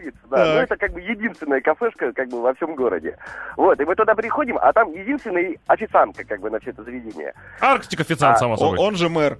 Пицца. 0.00 0.18
Да. 0.30 0.36
Так. 0.36 0.46
Ну, 0.54 0.60
это 0.60 0.76
как 0.76 0.92
бы 0.92 1.00
единственная 1.00 1.60
кафешка 1.60 2.12
как 2.12 2.28
бы 2.28 2.40
во 2.40 2.54
всем 2.54 2.74
городе. 2.74 3.16
Вот, 3.56 3.78
и 3.80 3.84
мы 3.84 3.94
туда 3.94 4.14
приходим, 4.14 4.58
а 4.60 4.72
там 4.72 4.92
единственная 4.92 5.56
официантка 5.66 6.24
как 6.24 6.40
бы 6.40 6.50
на 6.50 6.58
все 6.60 6.70
это 6.70 6.82
заведение. 6.82 7.34
Арктик 7.60 8.00
официант, 8.00 8.36
А, 8.36 8.38
само 8.38 8.56
собой. 8.56 8.78
Он 8.78 8.96
же 8.96 9.08
мэр. 9.08 9.38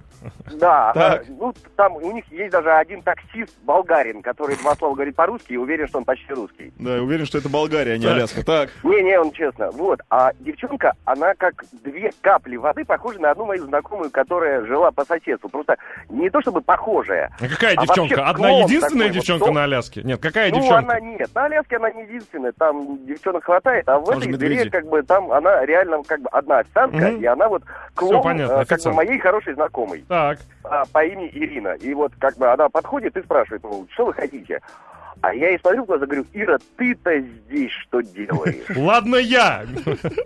Да, 0.59 0.91
Так. 0.93 1.21
а, 1.21 1.25
ну 1.29 1.53
там 1.75 1.95
у 1.95 2.11
них 2.11 2.25
есть 2.31 2.51
даже 2.51 2.71
один 2.71 3.01
таксист 3.01 3.57
болгарин, 3.63 4.21
который 4.21 4.55
два 4.57 4.75
слова 4.75 4.93
говорит 4.93 5.15
по-русски 5.15 5.53
и 5.53 5.57
уверен, 5.57 5.87
что 5.87 5.97
он 5.99 6.05
почти 6.05 6.33
русский. 6.33 6.71
Да, 6.77 6.95
я 6.97 7.01
уверен, 7.03 7.25
что 7.25 7.37
это 7.39 7.49
Болгария, 7.49 7.93
а 7.93 7.97
не 7.97 8.05
Так. 8.05 8.13
Аляска. 8.15 8.45
Так. 8.45 8.69
Не-не, 8.83 9.19
он 9.19 9.31
честно. 9.31 9.71
Вот. 9.71 9.99
А 10.09 10.31
девчонка, 10.39 10.93
она 11.05 11.33
как 11.35 11.63
две 11.83 12.11
капли 12.21 12.57
воды 12.57 12.85
похожа 12.85 13.19
на 13.19 13.31
одну 13.31 13.45
мою 13.45 13.63
знакомую, 13.65 14.11
которая 14.11 14.63
жила 14.65 14.91
по 14.91 15.05
соседству. 15.05 15.49
Просто 15.49 15.77
не 16.09 16.29
то 16.29 16.41
чтобы 16.41 16.61
похожая. 16.61 17.31
А 17.39 17.47
какая 17.47 17.75
а 17.75 17.85
девчонка? 17.85 18.27
Одна 18.27 18.49
единственная 18.49 19.07
такой 19.07 19.07
вот, 19.07 19.13
девчонка 19.13 19.45
то- 19.45 19.51
на 19.51 19.63
Аляске? 19.63 20.01
Нет, 20.03 20.21
какая 20.21 20.50
ну, 20.51 20.59
девчонка? 20.61 20.91
она 20.91 20.99
нет. 20.99 21.29
На 21.33 21.45
Аляске 21.45 21.77
она 21.77 21.91
не 21.91 22.03
единственная. 22.03 22.51
Там 22.53 23.05
девчонок 23.05 23.43
хватает, 23.43 23.87
а 23.89 23.99
в 23.99 24.05
же 24.05 24.11
этой 24.29 24.33
дыре 24.37 24.55
медведи. 24.55 24.69
как 24.69 24.85
бы 24.87 25.01
там 25.03 25.31
она 25.31 25.65
реально 25.65 26.03
как 26.03 26.21
бы 26.21 26.29
одна 26.29 26.59
официантка, 26.59 27.09
Мгм. 27.09 27.21
и 27.21 27.25
она 27.25 27.47
вот 27.49 27.63
клон 27.95 28.21
понятно, 28.21 28.61
э, 28.61 28.65
как 28.65 28.81
бы 28.81 28.93
моей 28.93 29.19
хорошей 29.19 29.53
знакомой 29.53 30.05
Так. 30.07 30.39
а, 30.63 30.83
по 30.91 31.03
имени 31.03 31.29
Ирина. 31.33 31.69
И 31.79 31.93
вот 31.93 32.13
как 32.19 32.37
бы 32.37 32.51
она 32.51 32.69
подходит 32.69 33.15
и 33.17 33.21
спрашивает, 33.21 33.63
ну, 33.63 33.87
что 33.91 34.05
вы 34.05 34.13
хотите? 34.13 34.61
А 35.21 35.33
я 35.33 35.49
ей 35.49 35.59
смотрю 35.59 35.83
в 35.83 35.87
глаза, 35.87 36.05
говорю, 36.05 36.25
Ира, 36.33 36.57
ты-то 36.77 37.19
здесь 37.19 37.71
что 37.71 38.01
делаешь? 38.01 38.63
Ладно 38.75 39.17
я. 39.17 39.65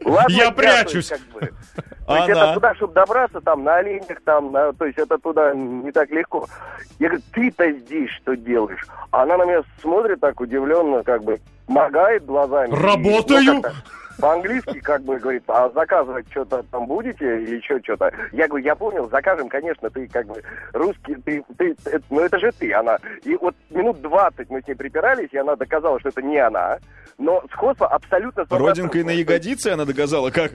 Ладно, 0.03 0.33
Я 0.33 0.45
то 0.47 0.51
прячусь. 0.53 1.11
есть, 1.11 1.23
как 1.23 1.41
бы. 1.41 1.51
А 2.07 2.13
То 2.13 2.17
есть 2.17 2.29
это 2.29 2.53
туда, 2.53 2.75
чтобы 2.75 2.93
добраться, 2.93 3.41
там, 3.41 3.63
на 3.63 3.77
оленях, 3.77 4.21
там, 4.23 4.51
на- 4.51 4.73
то 4.73 4.85
есть 4.85 4.99
это 4.99 5.17
туда 5.17 5.55
не 5.55 5.91
так 5.91 6.11
легко. 6.11 6.47
Я 6.99 7.07
говорю, 7.09 7.23
ты-то 7.33 7.71
здесь 7.71 8.11
что 8.11 8.35
делаешь? 8.35 8.85
А 9.09 9.23
она 9.23 9.37
на 9.37 9.45
меня 9.45 9.63
смотрит 9.81 10.19
так 10.19 10.39
удивленно, 10.39 11.01
как 11.03 11.23
бы, 11.23 11.39
моргает 11.67 12.23
глазами. 12.23 12.67
И, 12.67 12.71
ну, 12.75 12.77
Работаю. 12.79 13.63
По-английски, 14.19 14.79
как 14.79 15.01
бы, 15.03 15.17
говорит, 15.19 15.43
а 15.47 15.69
заказывать 15.69 16.25
что-то 16.31 16.63
там 16.71 16.87
будете 16.87 17.41
или 17.41 17.59
что, 17.61 17.79
что-то? 17.83 18.11
Я 18.31 18.47
говорю, 18.47 18.65
я 18.65 18.75
понял, 18.75 19.09
закажем, 19.09 19.49
конечно, 19.49 19.89
ты 19.89 20.07
как 20.07 20.25
бы 20.27 20.41
русский, 20.73 21.15
ты, 21.15 21.43
ты, 21.57 21.75
это- 21.85 22.05
ну 22.09 22.21
это 22.21 22.39
же 22.39 22.51
ты, 22.57 22.71
она. 22.73 22.97
И 23.23 23.35
вот 23.35 23.55
минут 23.69 24.01
20 24.01 24.49
мы 24.49 24.61
с 24.61 24.67
ней 24.67 24.75
припирались, 24.75 25.29
и 25.31 25.37
она 25.37 25.55
доказала, 25.55 25.99
что 25.99 26.09
это 26.09 26.21
не 26.21 26.37
она. 26.37 26.77
Но 27.17 27.43
сходство 27.51 27.87
абсолютно... 27.87 28.45
Родинкой 28.49 29.03
на 29.03 29.11
ягодице 29.11 29.67
она 29.69 29.85
доказала, 29.85 30.31
как? 30.31 30.51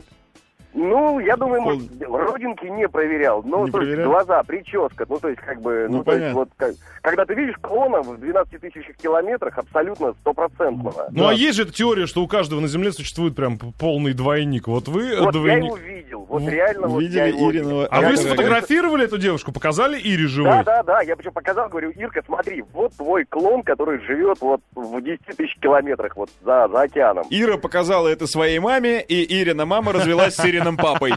Ну, 0.72 1.18
я 1.20 1.36
думаю, 1.36 1.62
может, 1.62 1.82
родинки 2.00 2.66
не 2.66 2.88
проверял. 2.88 3.42
Ну, 3.42 3.66
Не 3.66 3.72
то 3.72 3.78
есть 3.80 3.90
проверял? 3.90 4.10
глаза, 4.10 4.42
прическа, 4.44 5.04
ну, 5.08 5.18
то 5.18 5.28
есть, 5.28 5.40
как 5.40 5.60
бы, 5.60 5.86
ну, 5.90 5.98
Ну, 5.98 6.04
то 6.04 6.12
есть, 6.12 6.20
понятно. 6.22 6.38
вот, 6.40 6.48
как- 6.56 6.74
когда 7.02 7.24
ты 7.24 7.34
видишь 7.34 7.56
клона 7.60 8.02
в 8.02 8.18
12 8.20 8.60
тысячах 8.60 8.96
километрах, 8.96 9.58
абсолютно 9.58 10.12
стопроцентного. 10.20 11.08
Ну 11.10 11.26
а 11.26 11.34
есть 11.34 11.56
же 11.56 11.62
эта 11.64 11.72
теория, 11.72 12.06
что 12.06 12.22
у 12.22 12.28
каждого 12.28 12.60
на 12.60 12.68
Земле 12.68 12.92
существует 12.92 13.34
прям 13.34 13.58
полный 13.78 14.12
двойник. 14.12 14.68
Вот 14.68 14.86
вы 14.88 15.16
Вот 15.18 15.26
я 15.26 15.30
двойник. 15.32 15.64
его 15.64 15.76
видел, 15.76 16.26
вот 16.28 16.42
Вы 16.42 16.50
реально 16.50 16.86
вот 16.88 17.00
я 17.02 17.08
видели 17.26 17.36
его 17.38 17.50
Ириного 17.50 17.72
видел. 17.82 17.88
А 17.90 18.00
Я 18.02 18.08
вы 18.08 18.16
сфотографировали 18.16 19.04
эту 19.04 19.18
девушку, 19.18 19.52
показали 19.52 19.98
Ире 19.98 20.24
Да, 20.24 20.28
живой? 20.28 20.64
да, 20.64 20.82
да, 20.82 21.00
я 21.00 21.16
причем 21.16 21.32
показал, 21.32 21.68
говорю, 21.68 21.90
Ирка, 21.90 22.22
смотри, 22.24 22.62
вот 22.72 22.92
твой 22.96 23.24
клон, 23.24 23.62
который 23.62 23.98
живет 24.04 24.38
вот 24.40 24.60
в 24.74 25.00
10 25.00 25.36
тысяч 25.36 25.56
километрах 25.60 26.16
вот 26.16 26.30
за, 26.44 26.68
за 26.68 26.82
океаном. 26.82 27.24
Ира 27.30 27.56
показала 27.56 28.08
это 28.08 28.26
своей 28.26 28.58
маме, 28.58 29.00
и 29.02 29.40
Ирина 29.40 29.64
мама 29.66 29.92
развелась 29.92 30.34
с 30.34 30.44
Ириным 30.60 30.76
папой. 30.76 31.14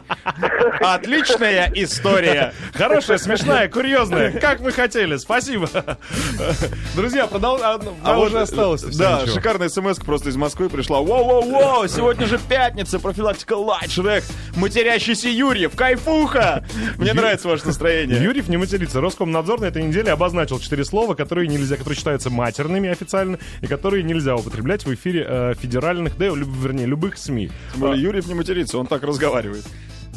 Отличная 0.79 1.71
история. 1.75 2.53
Хорошая, 2.73 3.17
смешная, 3.17 3.67
курьезная. 3.69 4.32
Как 4.32 4.62
мы 4.62 4.71
хотели. 4.71 5.17
Спасибо. 5.17 5.69
Друзья, 6.95 7.27
продолжаем. 7.27 7.82
А, 8.03 8.15
вот, 8.15 8.27
уже 8.29 8.41
осталось. 8.41 8.82
совсем 8.82 8.99
Да, 8.99 9.21
ничего. 9.21 9.36
шикарная 9.36 9.69
смс 9.69 9.97
просто 9.99 10.29
из 10.29 10.36
Москвы 10.38 10.69
пришла. 10.69 10.99
Воу-воу-воу, 10.99 11.88
сегодня 11.88 12.25
же 12.25 12.39
пятница, 12.39 12.99
профилактика 12.99 13.53
лайт, 13.53 13.91
Шрек, 13.91 14.23
матерящийся 14.56 15.29
Юрьев, 15.29 15.75
кайфуха. 15.75 16.63
Мне 16.97 17.10
Ю- 17.10 17.15
нравится 17.15 17.47
ваше 17.47 17.65
настроение. 17.67 18.21
Юрьев 18.21 18.47
не 18.47 18.58
матерится. 18.58 19.01
Роскомнадзор 19.01 19.60
на 19.62 19.65
этой 19.65 19.84
неделе 19.84 20.12
обозначил 20.12 20.60
четыре 20.60 20.86
слова, 20.86 21.13
которые 21.15 21.47
нельзя, 21.47 21.75
которые 21.75 21.97
считаются 21.97 22.29
матерными 22.29 22.89
официально, 22.89 23.38
и 23.62 23.67
которые 23.67 24.03
нельзя 24.03 24.36
употреблять 24.36 24.86
в 24.86 24.93
эфире 24.93 25.25
э, 25.27 25.53
федеральных, 25.60 26.17
да, 26.17 26.25
вернее, 26.27 26.86
любых 26.86 27.17
СМИ. 27.17 27.51
Тем 27.71 27.82
более 27.82 28.01
Юрьев 28.01 28.27
не 28.27 28.34
матерится, 28.34 28.77
он 28.77 28.88
так 28.88 29.03
разговаривает. 29.03 29.33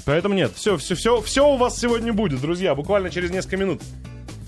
Поэтому 0.04 0.34
нет, 0.34 0.52
все, 0.54 0.76
все, 0.76 0.94
все, 0.94 1.20
все 1.20 1.48
у 1.48 1.56
вас 1.56 1.78
сегодня 1.78 2.12
будет, 2.12 2.40
друзья, 2.40 2.74
буквально 2.74 3.10
через 3.10 3.30
несколько 3.30 3.56
минут. 3.56 3.82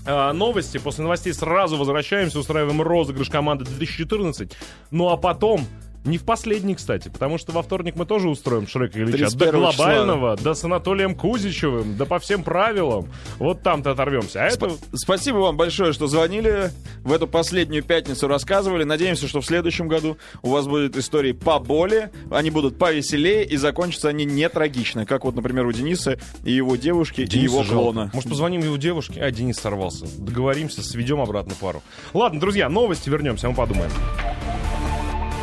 А, 0.05 0.33
новости. 0.33 0.77
После 0.77 1.03
новостей 1.03 1.33
сразу 1.33 1.77
возвращаемся, 1.77 2.39
устраиваем 2.39 2.81
розыгрыш 2.81 3.29
команды 3.29 3.65
2014. 3.65 4.51
Ну 4.91 5.09
а 5.09 5.17
потом, 5.17 5.67
не 6.05 6.17
в 6.17 6.23
последний, 6.23 6.75
кстати, 6.75 7.09
потому 7.09 7.37
что 7.37 7.51
во 7.51 7.61
вторник 7.61 7.95
мы 7.95 8.05
тоже 8.05 8.29
устроим 8.29 8.67
Шрека 8.67 8.99
Ильича. 8.99 9.25
До 9.25 9.37
31 9.37 9.47
числа. 9.47 9.59
глобального, 9.59 10.37
да 10.37 10.55
с 10.55 10.63
Анатолием 10.63 11.13
Кузичевым, 11.15 11.97
да 11.97 12.05
по 12.05 12.19
всем 12.19 12.43
правилам. 12.43 13.09
Вот 13.37 13.61
там-то 13.63 13.91
оторвемся. 13.91 14.43
А 14.43 14.47
это... 14.47 14.65
Спа- 14.67 14.79
Спасибо 14.93 15.37
вам 15.37 15.57
большое, 15.57 15.93
что 15.93 16.07
звонили. 16.07 16.71
В 17.03 17.11
эту 17.13 17.27
последнюю 17.27 17.83
пятницу 17.83 18.27
рассказывали. 18.27 18.83
Надеемся, 18.83 19.27
что 19.27 19.41
в 19.41 19.45
следующем 19.45 19.87
году 19.87 20.17
у 20.41 20.49
вас 20.49 20.67
будут 20.67 20.95
истории 20.97 21.31
поболее, 21.33 22.11
они 22.31 22.49
будут 22.49 22.77
повеселее 22.77 23.43
и 23.45 23.57
закончатся 23.57 24.09
они 24.09 24.25
не 24.25 24.47
трагично, 24.49 25.05
как 25.05 25.25
вот, 25.25 25.35
например, 25.35 25.65
у 25.65 25.71
Дениса 25.71 26.17
и 26.43 26.51
его 26.51 26.75
девушки, 26.75 27.21
и 27.21 27.25
Дениса 27.25 27.53
его 27.53 27.63
жалко. 27.63 27.73
клона. 27.83 28.11
Может, 28.13 28.29
позвоним 28.29 28.61
его 28.61 28.77
девушке? 28.77 29.21
А, 29.21 29.31
Денис 29.31 29.57
сорвался. 29.57 30.05
Договоримся, 30.17 30.81
сведем 30.83 31.19
обратно 31.21 31.53
пару. 31.59 31.81
Ладно, 32.13 32.39
друзья, 32.39 32.69
новости 32.69 33.09
вернемся, 33.09 33.49
мы 33.49 33.55
подумаем. 33.55 33.91